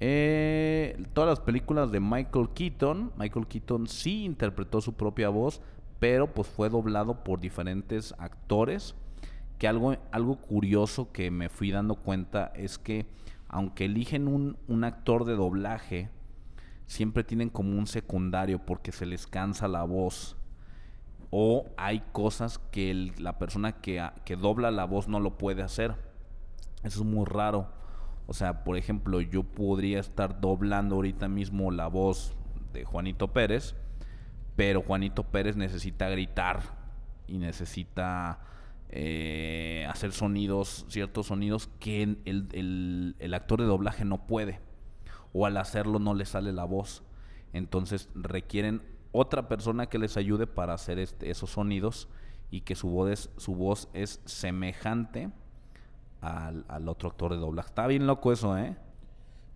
[0.00, 5.60] Eh, todas las películas de Michael Keaton, Michael Keaton sí interpretó su propia voz,
[5.98, 8.94] pero pues fue doblado por diferentes actores.
[9.58, 13.06] Que algo, algo curioso que me fui dando cuenta es que
[13.48, 16.10] aunque eligen un, un actor de doblaje,
[16.86, 20.36] siempre tienen como un secundario porque se les cansa la voz
[21.30, 25.94] o hay cosas que la persona que, que dobla la voz no lo puede hacer.
[26.82, 27.72] Eso es muy raro.
[28.26, 32.34] O sea, por ejemplo, yo podría estar doblando ahorita mismo la voz
[32.74, 33.74] de Juanito Pérez,
[34.56, 36.60] pero Juanito Pérez necesita gritar
[37.26, 38.40] y necesita
[38.90, 44.60] eh, hacer sonidos, ciertos sonidos que el- el actor de doblaje no puede.
[45.32, 47.02] O al hacerlo no le sale la voz.
[47.52, 52.08] Entonces requieren otra persona que les ayude para hacer este- esos sonidos
[52.50, 55.30] y que su voz es, su voz es semejante
[56.20, 57.68] al, al otro actor de doblaje.
[57.68, 58.76] Está bien loco eso, ¿eh?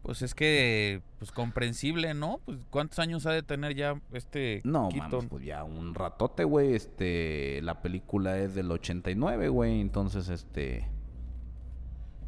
[0.02, 2.38] Pues es que, pues comprensible, ¿no?
[2.44, 6.74] Pues cuántos años ha de tener ya este No, mames, pues ya un ratote, güey.
[6.74, 9.80] Este, la película es del 89, güey.
[9.80, 10.88] Entonces, este...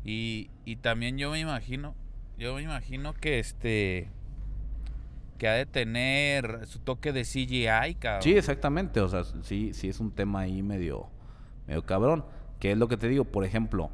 [0.05, 1.95] Y, y también yo me imagino,
[2.39, 4.11] yo me imagino que este
[5.39, 8.23] que ha de tener su toque de CGI, cabrón.
[8.23, 9.01] Sí, exactamente.
[9.01, 11.09] O sea, sí, sí es un tema ahí medio,
[11.67, 12.25] medio cabrón.
[12.59, 13.25] ¿Qué es lo que te digo?
[13.25, 13.91] Por ejemplo,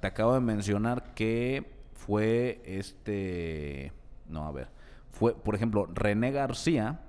[0.00, 3.92] te acabo de mencionar que fue este...
[4.28, 4.68] No, a ver.
[5.10, 7.00] Fue, por ejemplo, René García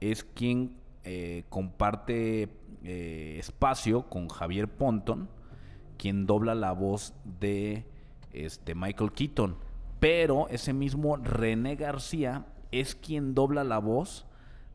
[0.00, 2.48] es quien eh, comparte
[2.82, 5.28] eh, espacio con Javier Ponton,
[5.96, 7.84] quien dobla la voz de
[8.32, 9.56] este Michael Keaton.
[10.02, 14.26] Pero ese mismo René García es quien dobla la voz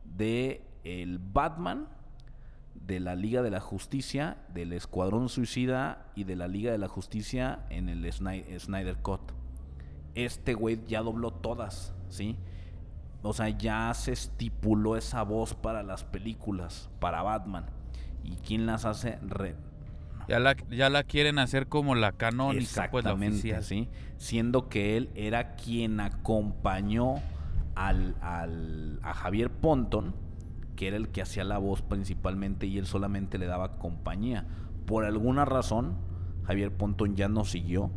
[0.02, 1.86] de el Batman
[2.74, 6.88] de la Liga de la Justicia, del Escuadrón Suicida y de la Liga de la
[6.88, 9.20] Justicia en el Snyder, Cut.
[10.14, 12.38] Este güey ya dobló todas, ¿sí?
[13.20, 17.66] O sea, ya se estipuló esa voz para las películas, para Batman.
[18.24, 19.18] ¿Y quién las hace?
[19.20, 19.56] Re-
[20.28, 23.88] Ya la, ya la quieren hacer como la canónica, pues la Exactamente, sí.
[24.18, 27.14] Siendo que él era quien acompañó
[27.74, 30.14] al, al- a Javier Ponton,
[30.76, 34.46] que era el que hacía la voz principalmente y él solamente le daba compañía.
[34.86, 35.96] Por alguna razón,
[36.44, 37.90] Javier Ponton ya no siguió.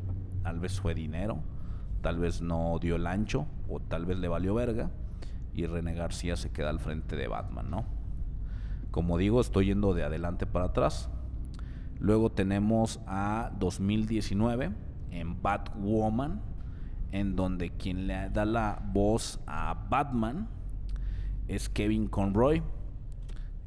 [0.44, 1.40] Tal vez fue dinero,
[2.02, 4.90] tal vez no dio el ancho, o tal vez le valió verga.
[5.54, 7.86] Y René García se queda al frente de Batman, ¿no?
[8.90, 11.10] Como digo, estoy yendo de adelante para atrás.
[12.02, 14.72] Luego tenemos a 2019
[15.12, 16.42] en Batwoman,
[17.12, 20.50] en donde quien le da la voz a Batman
[21.48, 22.64] es Kevin Conroy.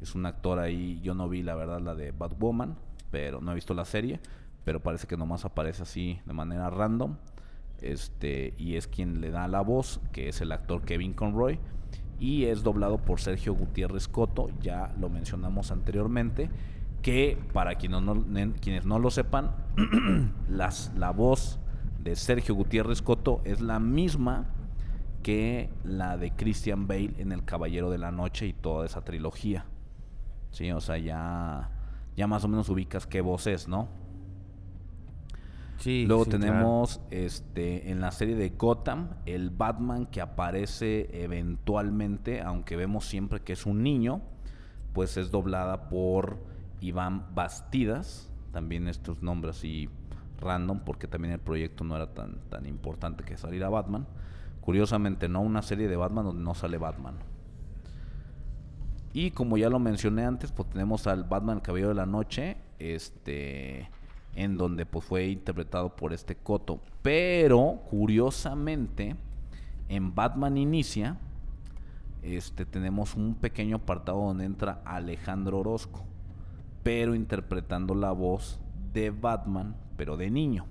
[0.01, 2.75] Es un actor ahí, yo no vi la verdad la de Batwoman,
[3.09, 4.19] pero no he visto la serie,
[4.65, 7.15] pero parece que nomás aparece así de manera random.
[7.79, 11.57] Este, y es quien le da la voz, que es el actor Kevin Conroy,
[12.19, 16.49] y es doblado por Sergio Gutiérrez Coto, ya lo mencionamos anteriormente,
[17.05, 18.25] que para quienes no,
[18.59, 19.51] quienes no lo sepan,
[20.49, 21.59] las, la voz
[21.99, 24.47] de Sergio Gutiérrez Coto es la misma
[25.21, 29.67] que la de Christian Bale en El Caballero de la Noche y toda esa trilogía.
[30.49, 31.69] Sí, o sea, ya,
[32.17, 33.87] ya más o menos ubicas qué voz es, ¿no?
[35.85, 43.05] Luego tenemos este en la serie de Gotham el Batman que aparece eventualmente, aunque vemos
[43.05, 44.23] siempre que es un niño,
[44.91, 46.54] pues es doblada por
[46.87, 49.89] Iván Bastidas, también estos nombres así
[50.39, 54.05] random porque también el proyecto no era tan tan importante que saliera Batman.
[54.61, 57.15] Curiosamente, no una serie de Batman donde no sale Batman.
[59.13, 63.89] Y como ya lo mencioné antes, pues tenemos al Batman Caballero de la Noche, este
[64.35, 66.81] en donde pues fue interpretado por este Coto.
[67.01, 69.15] Pero curiosamente
[69.87, 71.17] en Batman Inicia
[72.25, 76.03] este tenemos un pequeño apartado donde entra Alejandro Orozco,
[76.85, 78.59] pero interpretando la voz
[78.93, 80.67] de Batman, pero de niño.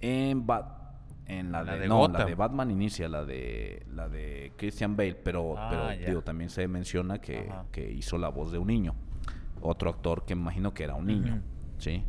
[0.00, 0.46] En
[1.26, 5.56] en la, de, no, la de Batman inicia, la de la de Christian Bale, pero,
[5.58, 8.94] ah, pero digo, también se menciona que, que hizo la voz de un niño.
[9.60, 11.42] Otro actor que imagino que era un niño,
[11.78, 12.04] ¿sí?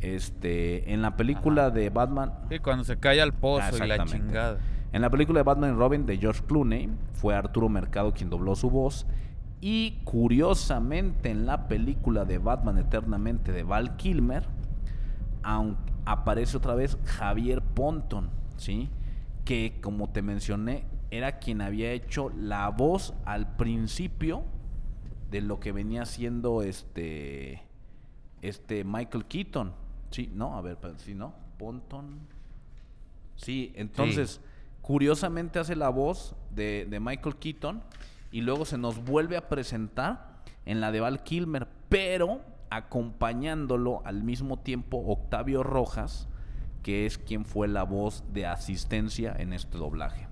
[0.00, 2.32] Este, en la película de Batman...
[2.48, 4.60] Sí, cuando se cae al pozo y la chingada.
[4.92, 8.54] En la película de Batman y Robin de George Clooney fue Arturo Mercado quien dobló
[8.54, 9.04] su voz
[9.64, 14.44] y curiosamente en la película de Batman Eternamente de Val Kilmer
[16.04, 18.90] aparece otra vez Javier Ponton, ¿sí?
[19.44, 24.42] Que como te mencioné era quien había hecho la voz al principio
[25.30, 27.62] de lo que venía siendo este
[28.40, 29.74] este Michael Keaton.
[30.10, 32.18] Sí, no, a ver, si no, Ponton.
[33.36, 34.40] Sí, entonces,
[34.80, 37.82] curiosamente hace la voz de, de, Michael Keaton
[38.32, 42.40] y luego se nos vuelve a presentar en la de Val Kilmer, pero
[42.70, 46.28] acompañándolo al mismo tiempo Octavio Rojas,
[46.82, 50.26] que es quien fue la voz de asistencia en este doblaje.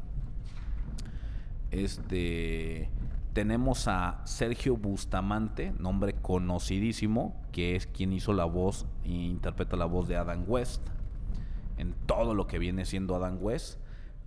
[1.70, 2.90] Este
[3.34, 9.84] tenemos a Sergio Bustamante, nombre conocidísimo, que es quien hizo la voz e interpreta la
[9.84, 10.82] voz de Adam West
[11.78, 13.78] en todo lo que viene siendo Adam West.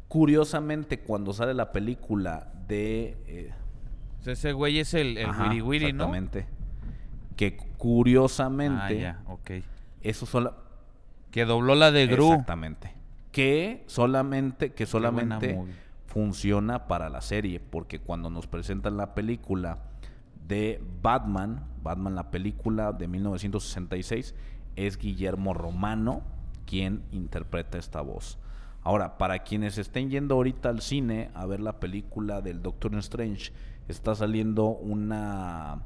[0.08, 3.18] Curiosamente, cuando sale la película de.
[3.28, 3.52] Eh,
[4.26, 6.46] ese güey es el, el Wiri Wiri, exactamente.
[7.36, 8.82] Que curiosamente.
[8.82, 9.52] Ah, ya, ok.
[10.02, 10.56] Eso solo.
[11.32, 12.32] Que dobló la de Gru.
[12.32, 12.94] Exactamente.
[13.32, 14.74] Que solamente.
[14.74, 15.60] Que solamente
[16.06, 19.80] funciona para la serie, porque cuando nos presentan la película
[20.48, 24.36] de Batman, Batman la película de 1966,
[24.76, 26.22] es Guillermo Romano
[26.66, 28.38] quien interpreta esta voz.
[28.84, 33.52] Ahora, para quienes estén yendo ahorita al cine a ver la película del Doctor Strange,
[33.88, 35.84] está saliendo una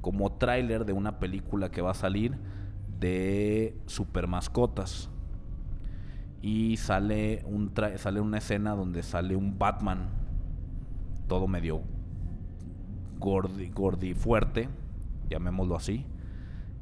[0.00, 2.38] como tráiler de una película que va a salir
[3.00, 5.10] de super mascotas
[6.40, 10.08] y sale un sale una escena donde sale un Batman
[11.26, 11.82] todo medio
[13.18, 14.68] gordi, gordi fuerte,
[15.28, 16.06] llamémoslo así,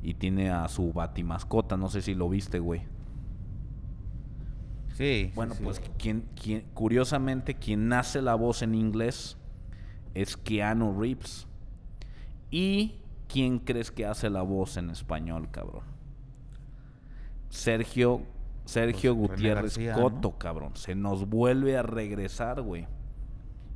[0.03, 2.83] y tiene a su batimascota, no sé si lo viste, güey.
[4.95, 5.31] Sí.
[5.35, 9.37] Bueno, pues Quien, quien, curiosamente quien hace la voz en inglés
[10.16, 11.46] es Keanu Reeves.
[12.50, 12.94] ¿Y
[13.29, 15.85] quién crees que hace la voz en español, cabrón?
[17.50, 18.22] Sergio
[18.64, 20.72] Sergio pues, Gutiérrez Coto, cabrón.
[20.74, 22.87] Se nos vuelve a regresar, güey.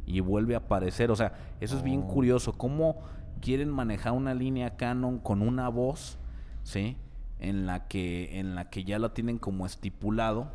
[0.07, 1.11] Y vuelve a aparecer.
[1.11, 2.09] O sea, eso es bien oh.
[2.09, 2.55] curioso.
[2.55, 2.97] ¿Cómo
[3.41, 6.19] quieren manejar una línea canon con una voz,
[6.65, 6.97] ¿sí?
[7.39, 10.51] En la que, en la que ya lo tienen como estipulado.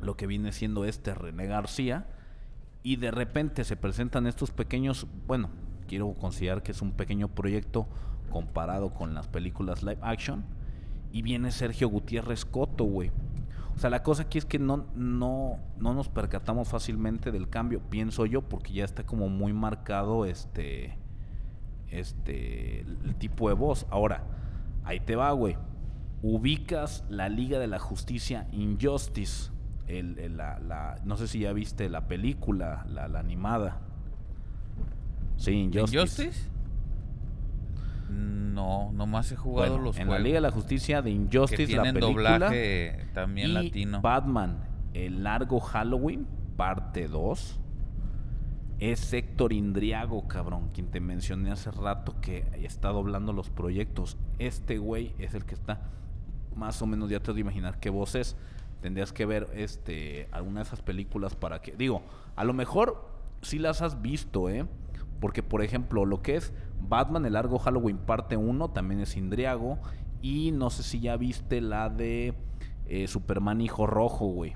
[0.00, 2.06] Lo que viene siendo este René García.
[2.84, 5.08] Y de repente se presentan estos pequeños.
[5.26, 5.50] Bueno,
[5.88, 7.88] quiero considerar que es un pequeño proyecto
[8.30, 10.44] comparado con las películas live action.
[11.10, 13.10] Y viene Sergio Gutiérrez Coto, güey
[13.76, 17.80] o sea, la cosa aquí es que no, no, no nos percatamos fácilmente del cambio,
[17.80, 20.96] pienso yo, porque ya está como muy marcado este,
[21.90, 23.86] este, el tipo de voz.
[23.90, 24.22] Ahora,
[24.84, 25.56] ahí te va, güey.
[26.22, 29.50] Ubicas la Liga de la Justicia Injustice.
[29.86, 33.80] El, la, la, no sé si ya viste la película, la, la animada.
[35.36, 35.96] Sí, Injustice.
[35.98, 36.50] ¿Injustice?
[38.10, 40.20] No, nomás he jugado Bueno, los en juegos.
[40.20, 42.30] la Liga de la Justicia de que Injustice, la tienen película.
[42.32, 44.00] doblaje también y latino.
[44.00, 44.58] Batman,
[44.92, 46.26] el largo Halloween,
[46.56, 47.60] parte 2.
[48.80, 54.16] Es Héctor Indriago, cabrón, quien te mencioné hace rato que está doblando los proyectos.
[54.38, 55.80] Este güey es el que está,
[56.54, 58.36] más o menos ya te de imaginar qué voz es.
[58.84, 62.02] Tendrías que ver este alguna de esas películas para que, digo,
[62.36, 63.08] a lo mejor
[63.40, 64.66] sí las has visto, ¿eh?
[65.20, 69.78] Porque, por ejemplo, lo que es Batman, el largo Halloween parte 1, también es Indriago.
[70.20, 72.34] Y no sé si ya viste la de
[72.84, 74.54] eh, Superman Hijo Rojo, güey.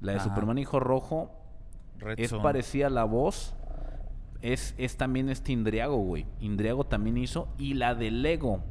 [0.00, 0.28] La de Ajá.
[0.28, 1.32] Superman Hijo Rojo
[1.98, 3.56] Red es parecida a la voz.
[4.42, 6.24] Es, es también este Indriago, güey.
[6.38, 7.48] Indriago también hizo.
[7.58, 8.62] Y la de Lego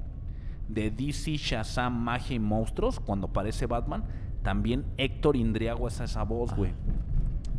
[0.68, 4.03] de DC Shazam, Magia y Monstruos, cuando aparece Batman,
[4.41, 6.74] también Héctor Indriago es esa voz, güey.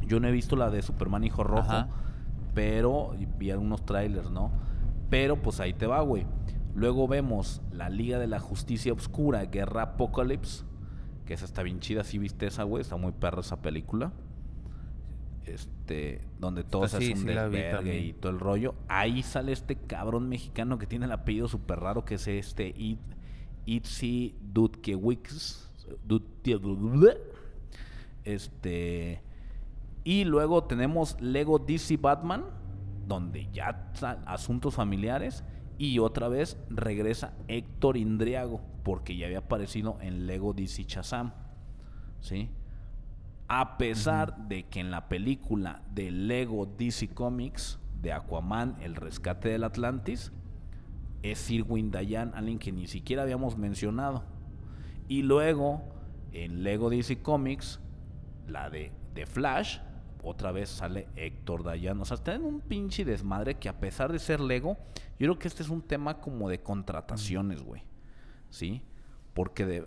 [0.07, 1.89] Yo no he visto la de Superman Hijo Rojo, Ajá.
[2.55, 4.51] pero vi algunos trailers, ¿no?
[5.11, 6.27] Pero pues ahí te va, güey.
[6.75, 10.65] Luego vemos la Liga de la Justicia Obscura, Guerra Apocalypse,
[11.25, 14.13] que esa está bien chida, si viste esa, güey, está muy perra esa película.
[15.47, 18.75] Este, donde todo se hace un sí desvergue y todo el rollo.
[18.89, 22.99] Ahí sale este cabrón mexicano que tiene el apellido súper raro, que es este It,
[24.41, 25.71] Dudkiewicz.
[26.07, 27.19] Dudkie-
[28.25, 29.21] Este.
[30.03, 32.45] Y luego tenemos Lego DC Batman,
[33.07, 33.93] donde ya
[34.27, 35.45] asuntos familiares.
[35.77, 41.33] Y otra vez regresa Héctor Indriago, porque ya había aparecido en Lego DC Shazam.
[42.21, 42.49] ¿Sí?
[43.49, 49.51] A pesar de que en la película de Lego DC Comics de Aquaman, El Rescate
[49.51, 50.33] del Atlantis,
[51.23, 54.25] es Irwin Dayan, alguien que ni siquiera habíamos mencionado.
[55.09, 55.83] Y luego,
[56.33, 57.81] en Lego DC Comics,
[58.47, 59.79] la de, de Flash,
[60.23, 62.01] otra vez sale Héctor Dayan.
[62.01, 64.79] O sea, está en un pinche desmadre que a pesar de ser Lego,
[65.19, 67.83] yo creo que este es un tema como de contrataciones, güey.
[68.51, 68.83] ¿Sí?
[69.35, 69.87] Porque de...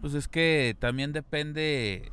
[0.00, 2.12] Pues es que también depende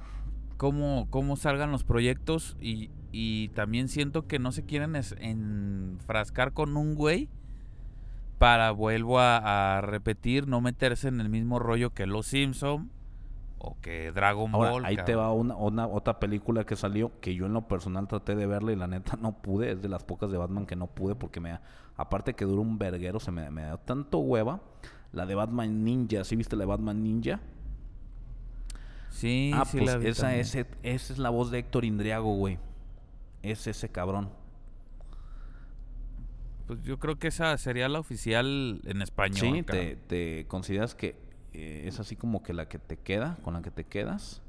[0.58, 6.54] cómo, cómo salgan los proyectos y, y también siento que no se quieren es- enfrascar
[6.54, 7.30] con un güey
[8.38, 12.92] para, vuelvo a, a repetir, no meterse en el mismo rollo que Los Simpson
[13.58, 14.86] o que Dragon Ahora, Ball.
[14.86, 18.36] ahí te va una, una- otra película que salió que yo en lo personal traté
[18.36, 19.72] de verla y la neta no pude.
[19.72, 21.58] Es de las pocas de Batman que no pude porque me
[21.98, 24.62] aparte que dura un verguero, se me, me da tanto hueva.
[25.14, 27.40] La de Batman Ninja, ¿sí viste la de Batman Ninja?
[29.16, 32.36] Sí, ah, sí pues la vi esa, ese, esa es la voz de Héctor Indriago,
[32.36, 32.58] güey.
[33.44, 34.30] Es ese cabrón.
[36.68, 39.56] Pues yo creo que esa sería la oficial en español.
[39.56, 41.16] sí, te, te consideras que
[41.54, 44.42] eh, es así como que la que te queda, con la que te quedas.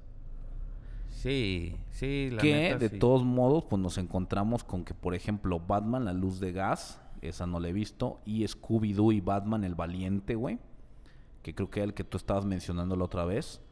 [1.10, 2.98] Sí, sí, la que neta, de sí.
[2.98, 7.46] todos modos pues nos encontramos con que por ejemplo Batman la luz de gas esa
[7.46, 10.58] no la he visto y Scooby Doo y Batman el valiente güey
[11.42, 13.62] que creo que era el que tú estabas mencionando la otra vez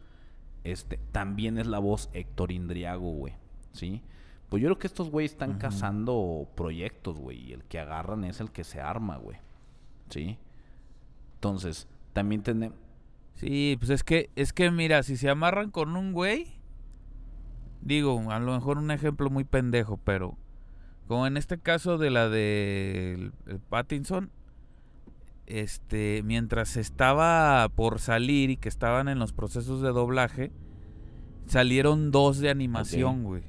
[0.64, 3.34] este también es la voz Héctor Indriago güey
[3.72, 4.02] sí
[4.48, 8.40] pues yo creo que estos güeyes están cazando proyectos güey y el que agarran es
[8.40, 9.38] el que se arma güey
[10.10, 10.38] sí
[11.36, 12.76] entonces también tenemos
[13.36, 16.46] Sí, pues es que, es que mira, si se amarran con un güey,
[17.80, 20.36] digo, a lo mejor un ejemplo muy pendejo, pero
[21.08, 24.30] como en este caso de la de el- el Pattinson,
[25.46, 30.52] este, mientras estaba por salir y que estaban en los procesos de doblaje,
[31.46, 33.42] salieron dos de animación, güey.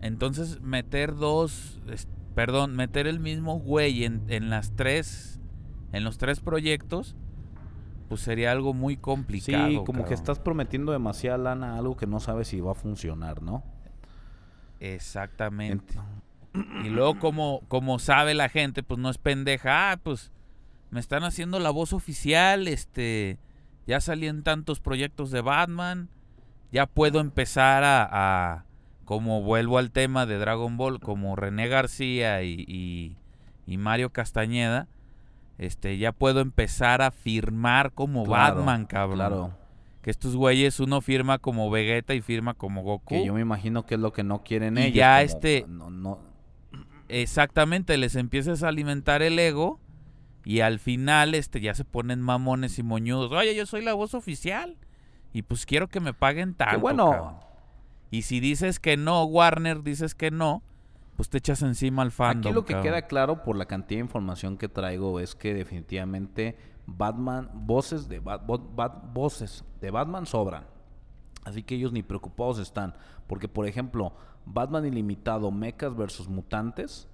[0.00, 5.40] Entonces meter dos, es- perdón, meter el mismo güey en, en las tres,
[5.92, 7.16] en los tres proyectos,
[8.08, 9.68] pues sería algo muy complicado.
[9.68, 12.74] sí como que estás prometiendo demasiada lana a algo que no sabes si va a
[12.74, 13.64] funcionar no
[14.78, 15.94] Exactamente.
[15.94, 16.02] Ent-
[16.84, 20.32] Y luego como, como sabe la gente, pues no es pendeja, ah, pues
[20.90, 23.38] me están haciendo la voz oficial, este,
[23.86, 26.08] ya salí en tantos proyectos de Batman,
[26.72, 28.64] ya puedo empezar a, a-
[29.04, 33.16] como vuelvo al tema de Dragon Ball, como René García y, y-
[33.66, 34.88] y Mario Castañeda,
[35.58, 39.16] este, ya puedo empezar a firmar como Claro, Batman, cabrón.
[39.16, 39.58] Claro.
[40.02, 43.14] Que estos güeyes, uno firma como Vegeta y firma como Goku.
[43.16, 44.94] Que yo me imagino que es lo que no quieren Y ellos.
[44.94, 46.20] ya como- este- No, no,
[47.08, 49.80] Exactamente, les empiezas a alimentar el ego
[50.44, 53.30] y al final este ya se ponen mamones y moñudos.
[53.32, 54.76] Oye, yo soy la voz oficial
[55.32, 56.80] y pues quiero que me paguen tanto.
[56.80, 57.10] bueno.
[57.10, 57.36] cabrón".
[58.10, 60.62] Y si dices que no, Warner, dices que no,
[61.16, 62.50] pues te echas encima al fandom.
[62.50, 62.92] Aquí lo que cabrón.
[62.92, 68.20] queda claro por la cantidad de información que traigo es que definitivamente Batman, voces de,
[68.20, 70.66] Bat- Bo- Bat- voces de Batman sobran.
[71.44, 72.94] Así que ellos ni preocupados están.
[73.26, 74.12] Porque, por ejemplo,
[74.46, 77.08] Batman Ilimitado, Mechas versus Mutantes,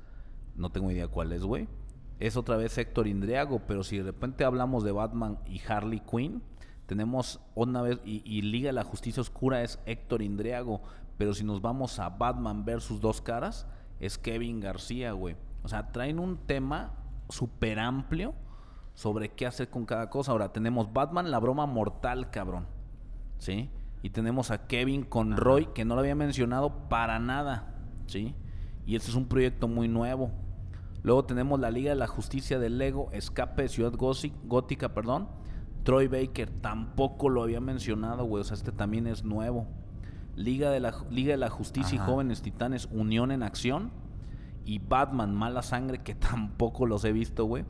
[0.54, 1.66] no tengo idea cuál es, güey.
[2.20, 6.42] Es otra vez Héctor Indriago, pero si de repente hablamos de Batman y Harley Quinn,
[6.86, 10.82] tenemos una vez, y, Liga de la Justicia Oscura es Héctor Indriago,
[11.16, 13.66] pero si nos vamos a Batman versus Dos Caras,
[13.98, 15.36] es Kevin García, güey.
[15.62, 16.92] O sea, traen un tema
[17.28, 18.34] súper amplio
[18.94, 20.32] sobre qué hacer con cada cosa.
[20.32, 22.66] Ahora tenemos Batman, la broma mortal, cabrón.
[23.38, 23.70] ¿Sí?
[24.03, 27.74] Y tenemos a Kevin Conroy, que no lo había mencionado para nada.
[28.07, 28.34] ¿Sí?
[28.84, 30.32] Y este es un proyecto muy nuevo.
[31.03, 35.28] Luego tenemos la Liga de la Justicia del Lego, Escape de Ciudad Gótica, perdón.
[35.82, 38.42] Troy Baker, tampoco lo había mencionado, güey.
[38.42, 39.66] O sea, este también es nuevo.
[40.36, 42.09] Liga de la, Liga de la Justicia Ajá.
[42.09, 43.90] y Jóvenes Titanes, Unión en Acción.
[44.64, 47.64] Y Batman, Mala Sangre, que tampoco los he visto, güey.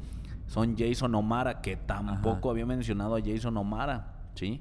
[0.46, 4.60] Son Jason O'Mara, que tampoco había mencionado a Jason O'Mara, ¿sí?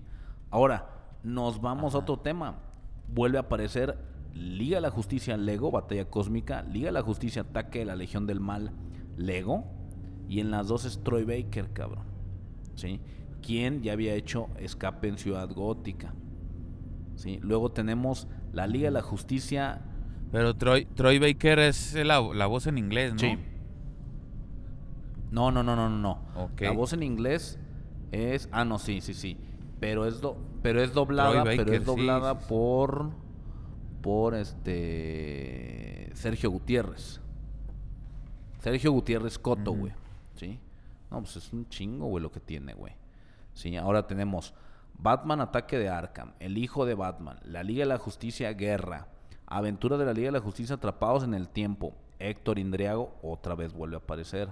[0.49, 2.59] Ahora, nos vamos a otro tema.
[3.07, 3.97] Vuelve a aparecer
[4.33, 8.27] Liga de la Justicia Lego, Batalla Cósmica, Liga de la Justicia Ataque de la Legión
[8.27, 8.71] del Mal
[9.17, 9.65] Lego,
[10.29, 12.05] y en las dos es Troy Baker, cabrón,
[12.75, 13.01] ¿sí?
[13.41, 16.13] Quien ya había hecho Escape en Ciudad Gótica,
[17.15, 17.39] ¿sí?
[17.41, 19.81] Luego tenemos la Liga de la Justicia
[20.31, 23.19] Pero Troy, Troy Baker es la, la voz en inglés, ¿no?
[23.19, 23.37] Sí.
[25.31, 26.19] No, no, no, no, no.
[26.59, 27.59] La voz en inglés
[28.11, 28.49] es.
[28.51, 29.37] Ah, no, sí, sí, sí.
[29.81, 30.37] Pero es do...
[30.61, 33.09] pero es doblada, pero es doblada sí, por
[34.01, 37.19] por este Sergio Gutiérrez.
[38.59, 39.91] Sergio Gutiérrez Coto, güey.
[40.35, 40.59] ¿Sí?
[41.09, 42.93] No, pues es un chingo, güey, lo que tiene, güey.
[43.53, 44.53] Sí, ahora tenemos
[44.93, 49.07] Batman Ataque de Arkham, El Hijo de Batman, La Liga de la Justicia Guerra,
[49.47, 53.73] Aventura de la Liga de la Justicia Atrapados en el Tiempo, Héctor Indriago otra vez
[53.73, 54.49] vuelve a aparecer.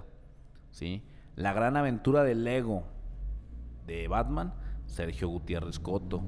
[0.72, 1.04] ¿Sí?
[1.36, 2.82] La Gran Aventura de Lego
[3.86, 4.52] de Batman,
[4.90, 6.22] Sergio Gutiérrez Coto.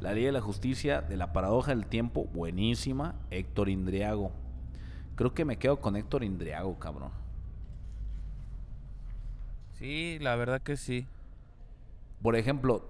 [0.00, 4.30] La Liga de la Justicia de la Paradoja del Tiempo, buenísima, Héctor Indriago.
[5.16, 7.10] Creo que me quedo con Héctor Indriago, cabrón.
[9.78, 11.06] Sí, la verdad que sí.
[12.22, 12.86] Por ejemplo,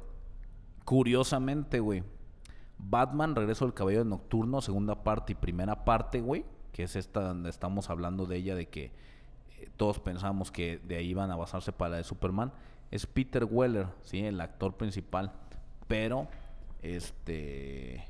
[0.84, 2.02] curiosamente, güey,
[2.78, 7.50] Batman, Regreso del Caballero Nocturno, segunda parte y primera parte, güey, que es esta donde
[7.50, 8.86] estamos hablando de ella, de que
[9.58, 12.52] eh, todos pensamos que de ahí iban a basarse para la de Superman,
[12.94, 14.24] es Peter Weller, ¿sí?
[14.24, 15.32] El actor principal.
[15.88, 16.28] Pero,
[16.80, 18.04] este...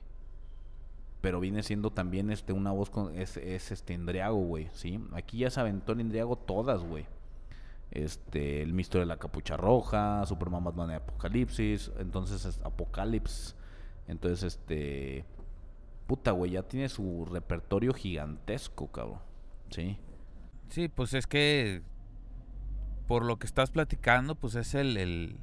[1.22, 3.16] Pero viene siendo también este una voz con...
[3.18, 5.00] Es, es este Indriago, güey, ¿sí?
[5.12, 7.06] Aquí ya se aventó el Indriago todas, güey
[7.94, 13.54] este el misterio de la capucha roja, Superman Batman de Apocalipsis, entonces es Apocalipsis,
[14.08, 15.24] entonces este
[16.08, 19.20] puta güey, ya tiene su repertorio gigantesco, cabrón.
[19.70, 19.96] Sí.
[20.70, 21.82] Sí, pues es que
[23.06, 25.36] por lo que estás platicando, pues es el, el,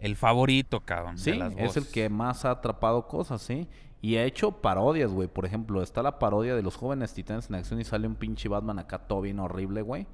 [0.00, 1.16] el favorito, cabrón.
[1.16, 3.68] de Sí, es el que más ha atrapado cosas, sí.
[4.00, 5.28] Y ha hecho parodias, güey.
[5.28, 8.48] Por ejemplo, está la parodia de los jóvenes titanes en acción y sale un pinche
[8.48, 10.06] Batman acá todo bien horrible, güey.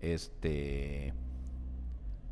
[0.00, 1.12] Este.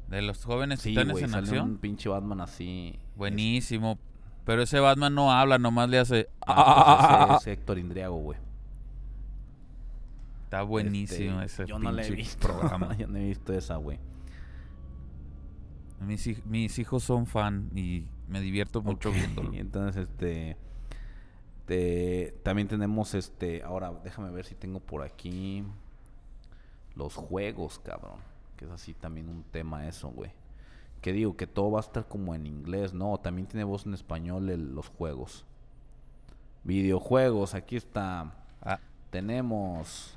[0.08, 1.70] De los jóvenes Sí, titanes güey, en sale acción.
[1.70, 2.98] un pinche Batman así.
[3.16, 3.98] Buenísimo.
[4.44, 6.28] Pero ese Batman no habla, nomás le hace.
[6.46, 8.38] Ah, pues ese es Héctor Indriago, güey.
[10.54, 12.46] Está buenísimo Este, ese Yo no he pinche visto.
[12.48, 12.94] programa.
[12.98, 13.98] yo no he visto esa, güey.
[16.00, 19.52] mis, mis hijos son fan y me divierto mucho Ok, viéndolo.
[19.54, 20.56] Entonces, este.
[21.66, 23.62] te- también tenemos este.
[23.62, 25.64] Ahora, déjame ver si tengo por aquí.
[26.94, 28.18] Los juegos, cabrón.
[28.56, 30.30] Que es así también un tema eso, güey.
[31.00, 33.18] Que digo, que todo va a estar como en inglés, ¿no?
[33.18, 35.44] También tiene voz en español el- los juegos.
[36.62, 38.32] Videojuegos, aquí está.
[38.62, 38.78] Ah,
[39.10, 40.16] Tenemos.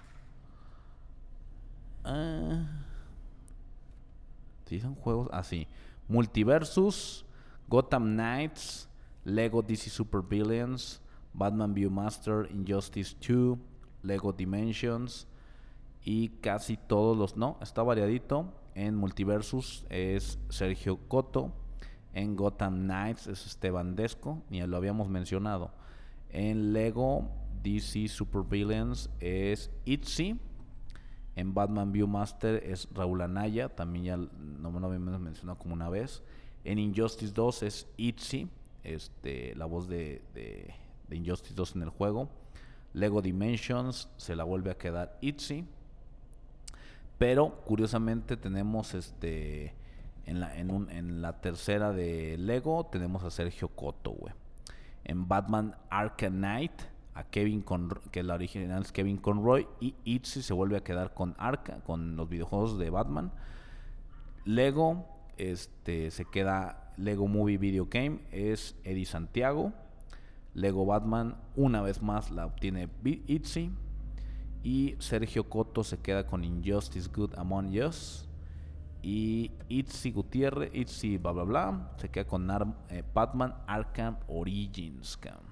[2.10, 2.66] Ah,
[4.66, 5.68] sí, son juegos así.
[6.08, 7.26] Multiversus,
[7.68, 8.90] Gotham Knights,
[9.26, 11.02] Lego DC Super Villains,
[11.34, 13.58] Batman Viewmaster, Injustice 2,
[14.04, 15.28] Lego Dimensions
[16.02, 17.36] y casi todos los.
[17.36, 18.54] No, está variadito.
[18.74, 21.52] En Multiversus es Sergio Coto.
[22.14, 25.72] En Gotham Knights es Esteban Desco, ni lo habíamos mencionado.
[26.30, 27.30] En Lego
[27.64, 30.40] DC Super Villains es Itzy.
[31.38, 34.28] En Batman Viewmaster es Raúl Anaya, también ya l-
[34.60, 34.80] no me
[35.20, 36.24] mencionado como una vez.
[36.64, 38.50] En Injustice 2 es Itzy,
[38.84, 40.74] este, la voz de, de-
[41.16, 42.28] Injustice 2 en el juego.
[42.94, 45.64] Lego Dimensions se la vuelve a quedar Itzy.
[47.18, 49.74] Pero curiosamente tenemos este
[50.26, 50.54] en la,
[51.40, 54.34] tercera de Lego tenemos a Sergio Coto, güey.
[55.06, 56.74] En Batman Arkham Knight
[57.26, 61.36] Kevin Conroy, que la original es Kevin Conroy y Itzy se vuelve a quedar con
[61.38, 63.32] Arca, con los videojuegos de Batman.
[64.46, 65.06] Lego
[65.38, 69.74] este se queda Lego Movie Video Game es Eddie Santiago.
[70.54, 73.72] Lego Batman una vez más la obtiene Itzy.
[74.64, 78.28] Y Sergio Coto se queda con Injustice Good Among Us.
[79.04, 82.50] Y Itzy Gutiérrez, Itzy bla bla bla, se queda con
[82.90, 85.16] eh, Batman Arkham Origins.
[85.18, 85.47] cabrón.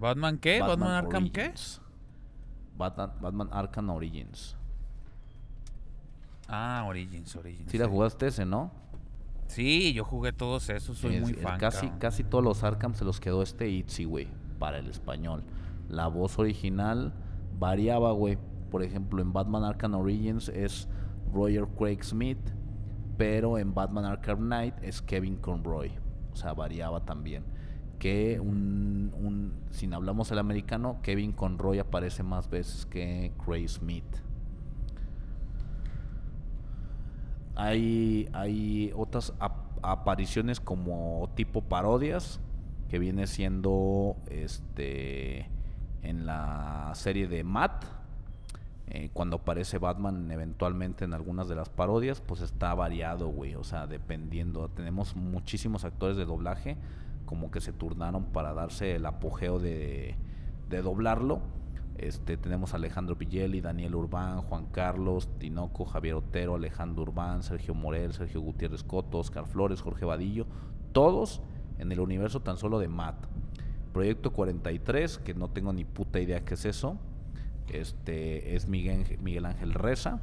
[0.00, 0.60] Ba- ¿Batman qué?
[0.60, 1.40] ¿Batman, Arkham qué?
[1.42, 1.80] Origins.
[2.76, 4.56] Batman, Batman Arkham Origins.
[6.48, 7.70] Ah, Origins, Origins.
[7.70, 8.70] Si la jugaste ese, ¿no?
[9.46, 11.58] Sí, yo jugué todos esos, soy Es- muy fan.
[11.58, 11.98] casi, cabrón.
[11.98, 14.28] casi todos los Arkham se los quedó este Itzy, güey,
[14.58, 15.42] para el español.
[15.88, 17.12] La voz original
[17.58, 18.38] variaba, güey.
[18.70, 20.88] Por ejemplo, en Batman Arkham Origins es
[21.32, 22.38] Roger Craig Smith,
[23.16, 25.92] pero en Batman Arkham Knight es Kevin Conroy.
[26.32, 27.44] O sea, variaba también.
[28.00, 34.04] Que un, si hablamos el americano, Kevin Conroy aparece más veces que Craig Smith.
[37.56, 42.40] Hay, hay otras ap- apariciones como tipo parodias
[42.88, 45.46] que viene siendo este
[46.02, 47.84] en la serie de Matt
[48.86, 53.62] eh, cuando aparece Batman eventualmente en algunas de las parodias pues está variado güey o
[53.64, 56.78] sea dependiendo tenemos muchísimos actores de doblaje
[57.30, 60.16] como que se turnaron para darse el apogeo de,
[60.68, 61.40] de doblarlo
[62.00, 68.14] este, tenemos Alejandro Villeli, Daniel Urbán, Juan Carlos, Tinoco, Javier Otero, Alejandro Urbán, Sergio Morel,
[68.14, 70.46] Sergio Gutiérrez Coto, Oscar Flores, Jorge Vadillo,
[70.92, 71.42] todos
[71.78, 73.26] en el universo tan solo de Matt.
[73.92, 76.96] Proyecto 43, que no tengo ni puta idea qué es eso,
[77.68, 80.20] este, es Miguel, Miguel Ángel Reza.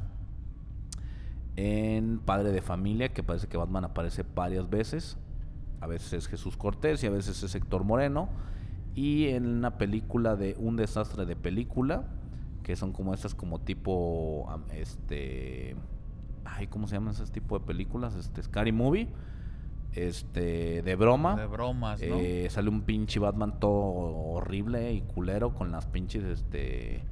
[1.54, 5.16] En Padre de Familia, que parece que Batman aparece varias veces.
[5.80, 8.28] A veces es Jesús Cortés y a veces es Héctor Moreno.
[8.94, 12.08] Y en una película de un desastre de película
[12.62, 15.74] que son como estas como tipo este
[16.44, 19.08] ay cómo se llaman esos tipo de películas este scary movie
[19.92, 21.36] este de broma.
[21.36, 22.16] De bromas, ¿no?
[22.18, 27.04] Eh, sale un pinche Batman todo horrible y culero con las pinches este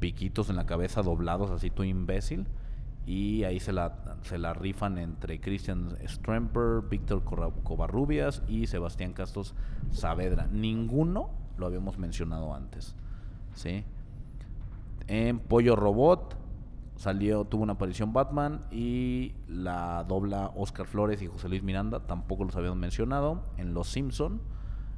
[0.00, 2.46] piquitos en la cabeza doblados así todo imbécil
[3.06, 9.54] y ahí se la, se la rifan entre Christian Stremper, Víctor Covarrubias y Sebastián Castos
[9.90, 10.48] Saavedra.
[10.50, 12.94] Ninguno lo habíamos mencionado antes.
[13.54, 13.84] ¿sí?
[15.06, 16.36] En Pollo Robot
[16.96, 22.44] salió, tuvo una aparición Batman y la dobla Oscar Flores y José Luis Miranda, tampoco
[22.44, 23.42] los habíamos mencionado.
[23.58, 24.40] En Los Simpson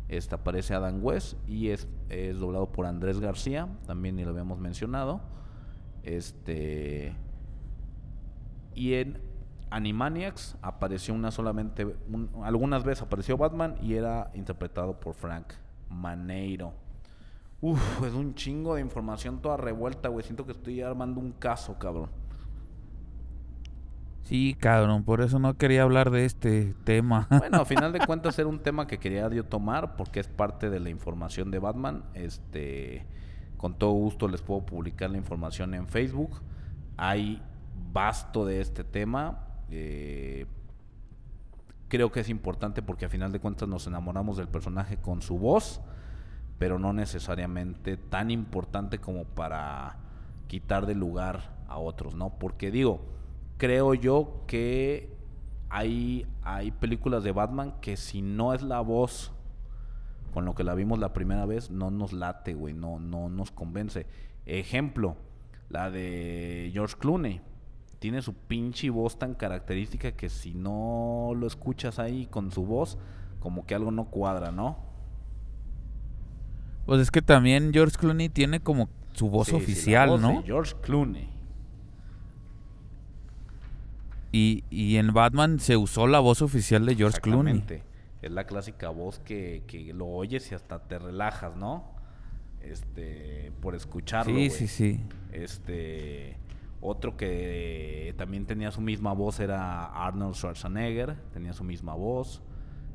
[0.08, 4.60] este, aparece Adam West y es, es doblado por Andrés García, también ni lo habíamos
[4.60, 5.20] mencionado.
[6.04, 7.16] Este
[8.76, 9.18] y en
[9.70, 15.54] Animaniacs apareció una solamente, un- algunas veces apareció Batman y era interpretado por Frank
[15.90, 16.72] Maneiro.
[17.60, 20.22] Uf, es un chingo de información toda revuelta, güey.
[20.24, 22.10] Siento que estoy armando un caso, cabrón.
[24.22, 27.28] Sí, cabrón, por eso no quería hablar de este tema.
[27.38, 30.68] Bueno, a final de cuentas era un tema que quería yo tomar porque es parte
[30.68, 32.04] de la información de Batman.
[32.14, 33.06] Este,
[33.56, 36.40] con todo gusto les puedo publicar la información en Facebook.
[36.96, 37.40] Hay
[37.92, 39.42] vasto de este tema.
[39.70, 40.46] eh,
[41.88, 45.38] creo que es importante porque a final de cuentas nos enamoramos del personaje con su
[45.38, 45.80] voz,
[46.58, 49.98] pero no necesariamente tan importante como para
[50.48, 52.30] quitar de lugar a otros, ¿no?
[52.38, 53.00] Porque digo,
[53.56, 55.14] creo yo que
[55.68, 59.32] hay, hay películas de Batman que si no es la voz
[60.32, 63.50] con lo que la vimos la primera vez, no nos late, güey, no, no nos
[63.50, 64.06] convence.
[64.44, 65.16] Ejemplo,
[65.70, 67.40] la de George Clooney.
[67.98, 72.98] Tiene su pinche voz tan característica que si no lo escuchas ahí con su voz,
[73.40, 74.78] como que algo no cuadra, ¿no?
[76.84, 80.22] Pues es que también George Clooney tiene como su voz Sí, sí, la oficial, voz
[80.22, 80.42] de ¿no?
[80.42, 81.28] George Clooney.
[84.32, 87.54] Y, y en Batman se usó la voz oficial de George Clooney.
[87.54, 87.96] Exactamente.
[88.22, 91.84] Es la clásica voz que, que lo oyes y hasta te relajas, ¿no?
[92.60, 94.34] Este, por escucharlo.
[94.34, 95.00] Sí, sí, sí.
[95.32, 96.36] Este,
[96.86, 102.42] otro que también tenía su misma voz era Arnold Schwarzenegger, tenía su misma voz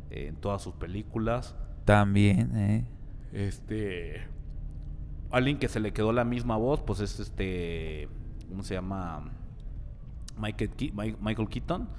[0.09, 1.55] eh, en todas sus películas.
[1.85, 2.85] También, ¿eh?
[3.33, 4.27] Este,
[5.29, 8.07] alguien que se le quedó la misma voz, pues es este,
[8.49, 9.31] ¿cómo se llama?
[10.37, 11.89] Michael, Ke- Michael Keaton.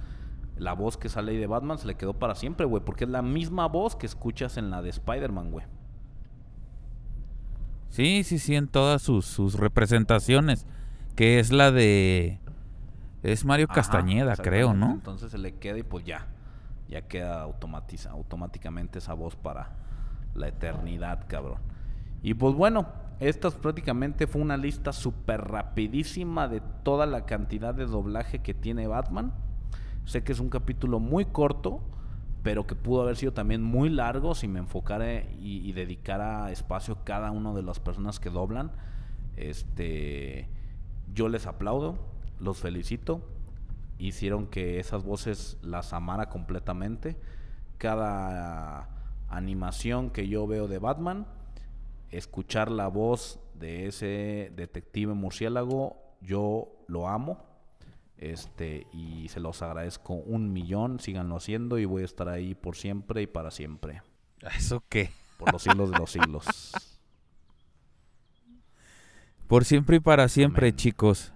[0.57, 3.09] La voz que sale ahí de Batman se le quedó para siempre, güey, porque es
[3.09, 5.65] la misma voz que escuchas en la de Spider-Man, güey.
[7.89, 10.65] Sí, sí, sí, en todas sus, sus representaciones.
[11.15, 12.39] Que es la de...
[13.21, 14.73] Es Mario Ajá, Castañeda, creo.
[14.73, 14.91] ¿no?
[14.91, 16.27] Entonces se le queda y pues ya.
[16.89, 19.71] Ya queda automatiza, automáticamente esa voz para
[20.35, 21.59] la eternidad, cabrón.
[22.21, 22.87] Y pues bueno,
[23.19, 28.87] esta prácticamente fue una lista súper rapidísima de toda la cantidad de doblaje que tiene
[28.87, 29.33] Batman.
[30.05, 31.81] Sé que es un capítulo muy corto,
[32.43, 36.95] pero que pudo haber sido también muy largo si me enfocara y, y dedicara espacio
[36.95, 38.71] a cada una de las personas que doblan.
[39.37, 40.49] Este,
[41.13, 41.97] yo les aplaudo,
[42.39, 43.21] los felicito,
[43.97, 47.17] hicieron que esas voces las amara completamente.
[47.77, 48.89] Cada
[49.29, 51.27] animación que yo veo de Batman,
[52.11, 57.45] escuchar la voz de ese detective murciélago, yo lo amo.
[58.17, 62.77] Este, y se los agradezco un millón, síganlo haciendo y voy a estar ahí por
[62.77, 64.01] siempre y para siempre,
[64.55, 65.09] ¿Eso qué?
[65.37, 66.45] por los siglos de los siglos.
[69.47, 70.75] Por siempre y para siempre, Amén.
[70.77, 71.33] chicos.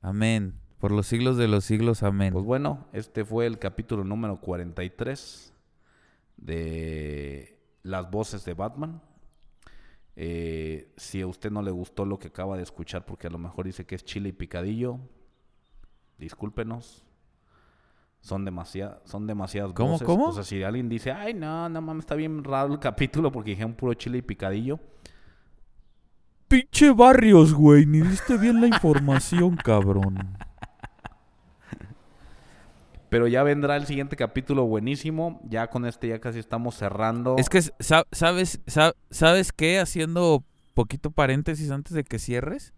[0.00, 0.54] Amén.
[0.78, 2.32] Por los siglos de los siglos, amén.
[2.32, 5.54] Pues bueno, este fue el capítulo número 43
[6.36, 9.00] de Las voces de Batman.
[10.16, 13.38] Eh, si a usted no le gustó lo que acaba de escuchar, porque a lo
[13.38, 14.98] mejor dice que es chile y picadillo,
[16.18, 17.04] discúlpenos.
[18.20, 20.06] Son, demasiadas son demasiadas ¿Cómo, voces.
[20.06, 20.26] cómo?
[20.28, 23.50] O sea, si alguien dice, ay, no, no mames, está bien raro el capítulo porque
[23.50, 24.78] dijeron puro chile y picadillo.
[26.52, 27.86] Pinche barrios, güey.
[27.86, 30.36] Ni diste bien la información, cabrón.
[33.08, 35.40] Pero ya vendrá el siguiente capítulo buenísimo.
[35.48, 37.36] Ya con este ya casi estamos cerrando.
[37.38, 39.80] Es que, sa- ¿sabes, sa- ¿sabes qué?
[39.80, 40.44] Haciendo
[40.74, 42.74] poquito paréntesis antes de que cierres.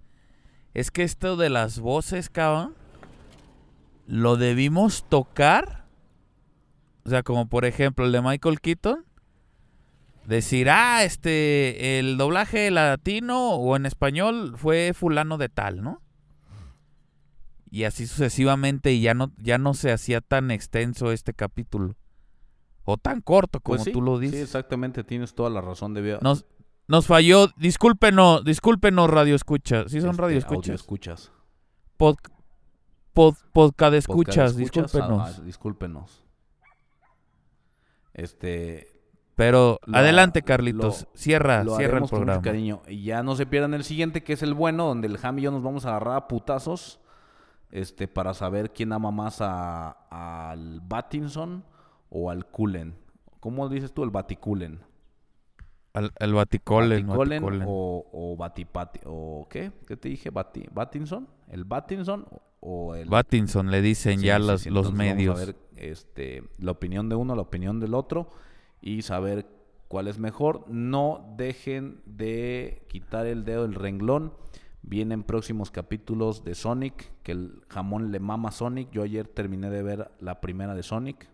[0.73, 2.77] Es que esto de las voces, cabrón,
[4.07, 5.85] lo debimos tocar.
[7.05, 9.05] O sea, como por ejemplo el de Michael Keaton.
[10.27, 16.01] Decir, ah, este, el doblaje latino o en español fue fulano de tal, ¿no?
[17.71, 21.97] Y así sucesivamente y ya no, ya no se hacía tan extenso este capítulo.
[22.85, 24.41] O tan corto como Pues sí, tú lo Sí, dices.
[24.43, 25.93] exactamente, tienes toda la razón.
[25.95, 26.47] Debía, Nos,
[26.87, 29.89] nos falló, discúlpenos, discúlpenos radio escucha.
[29.89, 30.75] Sí son este, radio escuchas.
[30.77, 31.33] escuchas.
[31.97, 32.17] Pod,
[33.13, 35.21] pod, podcast escuchas, escuchas, discúlpenos.
[35.21, 36.25] ah, ah, discúlpenos.
[38.13, 38.94] Este,
[39.37, 41.03] Pero lo- adelante, Carlitos.
[41.13, 42.43] lo- cierra, lo cierra el haremos con mucho programa.
[42.43, 42.83] cariño.
[42.87, 45.43] Y ya no se pierdan el siguiente, que es el bueno, donde el Ham y
[45.43, 47.01] yo nos vamos a agarrar a putazos.
[47.71, 49.91] Este, para saber quién ama más a,
[50.49, 51.65] al Batinson
[52.09, 52.95] o al Cullen.
[53.41, 54.05] ¿Cómo dices tú?
[54.05, 54.79] El Baticulen.
[55.93, 57.07] Al, el Baticolen.
[57.07, 57.69] Baticolen Baticolen.
[57.69, 59.01] o, o Batipati.
[59.07, 59.73] ¿O qué?
[59.89, 60.31] ¿Qué te dije?
[60.31, 61.27] Bati, ¿Batinson?
[61.49, 62.27] ¿El Batinson
[62.61, 65.35] o- el Batinson le dicen Sí, ya sí, los, sí, los medios.
[65.35, 68.29] Vamos a ver este, la opinión de uno, la opinión del otro
[68.85, 69.47] y saber
[69.89, 70.67] cuál es mejor.
[70.69, 74.35] No dejen de quitar el dedo del renglón.
[74.83, 78.91] Vienen próximos capítulos de Sonic, que el jamón le mama a Sonic.
[78.91, 81.31] Yo ayer terminé de ver la primera de Sonic.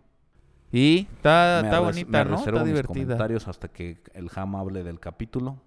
[0.71, 2.37] Y está, bonita, ¿no?
[2.37, 3.03] Está mis divertida.
[3.03, 5.61] comentarios hasta que el jam hable del capítulo.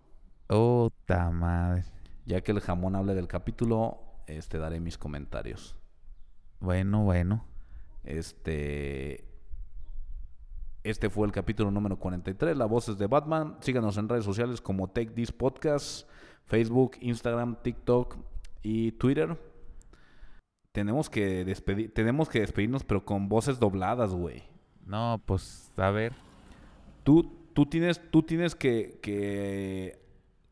[0.48, 1.84] Oh, ta madre.
[2.24, 5.76] Ya que el jamón hable del capítulo, este daré mis comentarios.
[6.60, 7.44] Bueno, bueno.
[8.04, 9.33] Este.
[10.84, 13.56] Este fue el capítulo número 43, Las voces de Batman.
[13.60, 16.06] Síganos en redes sociales como Take This Podcast,
[16.44, 18.18] Facebook, Instagram, TikTok
[18.62, 19.38] y Twitter.
[20.72, 24.42] Tenemos que despedir, tenemos que despedirnos, pero con voces dobladas, güey.
[24.84, 26.12] No, pues, a ver.
[27.02, 29.98] Tú, tú tienes, tú tienes que, que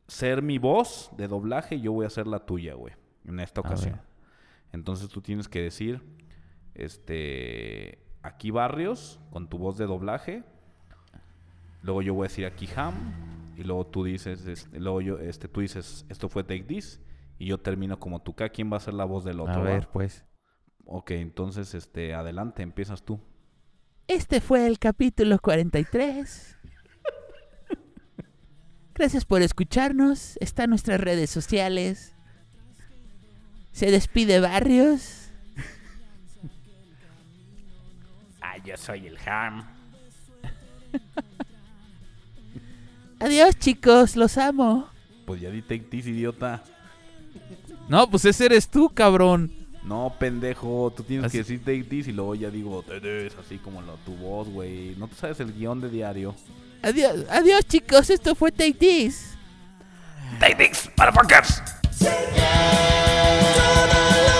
[0.08, 2.94] ser mi voz de doblaje y yo voy a ser la tuya, güey.
[3.26, 4.00] En esta ocasión.
[4.72, 6.00] Entonces tú tienes que decir,
[6.74, 10.44] este, aquí Barrios, con tu voz de doblaje.
[11.82, 12.94] Luego yo voy a decir aquí Ham.
[13.56, 17.00] Y luego tú dices, este, luego yo, este, tú dices, esto fue Take This.
[17.38, 18.34] Y yo termino como tú.
[18.34, 19.54] Quien va a ser la voz del otro.
[19.54, 19.64] A ¿va?
[19.64, 20.24] ver, pues.
[20.84, 23.20] Ok, entonces, este, adelante, empiezas tú.
[24.08, 26.58] Este fue el capítulo 43.
[28.94, 30.36] Gracias por escucharnos.
[30.40, 32.14] Está en nuestras redes sociales.
[33.72, 35.21] Se despide Barrios.
[38.64, 39.66] Yo soy el Ham.
[43.20, 44.88] Adiós chicos, los amo.
[45.26, 46.62] Pues ya di Take This, idiota.
[47.88, 49.52] No, pues ese eres tú, cabrón.
[49.84, 53.58] No, pendejo, tú tienes Así- que decir take this y luego ya digo "Tedes", así
[53.58, 54.94] como lo, tu voz, güey.
[54.96, 56.36] No te sabes el guion de diario.
[56.82, 59.36] Adiós, adiós chicos, esto fue Take This.
[60.38, 61.60] Take this, motherfuckers.
[62.00, 64.31] Yeah.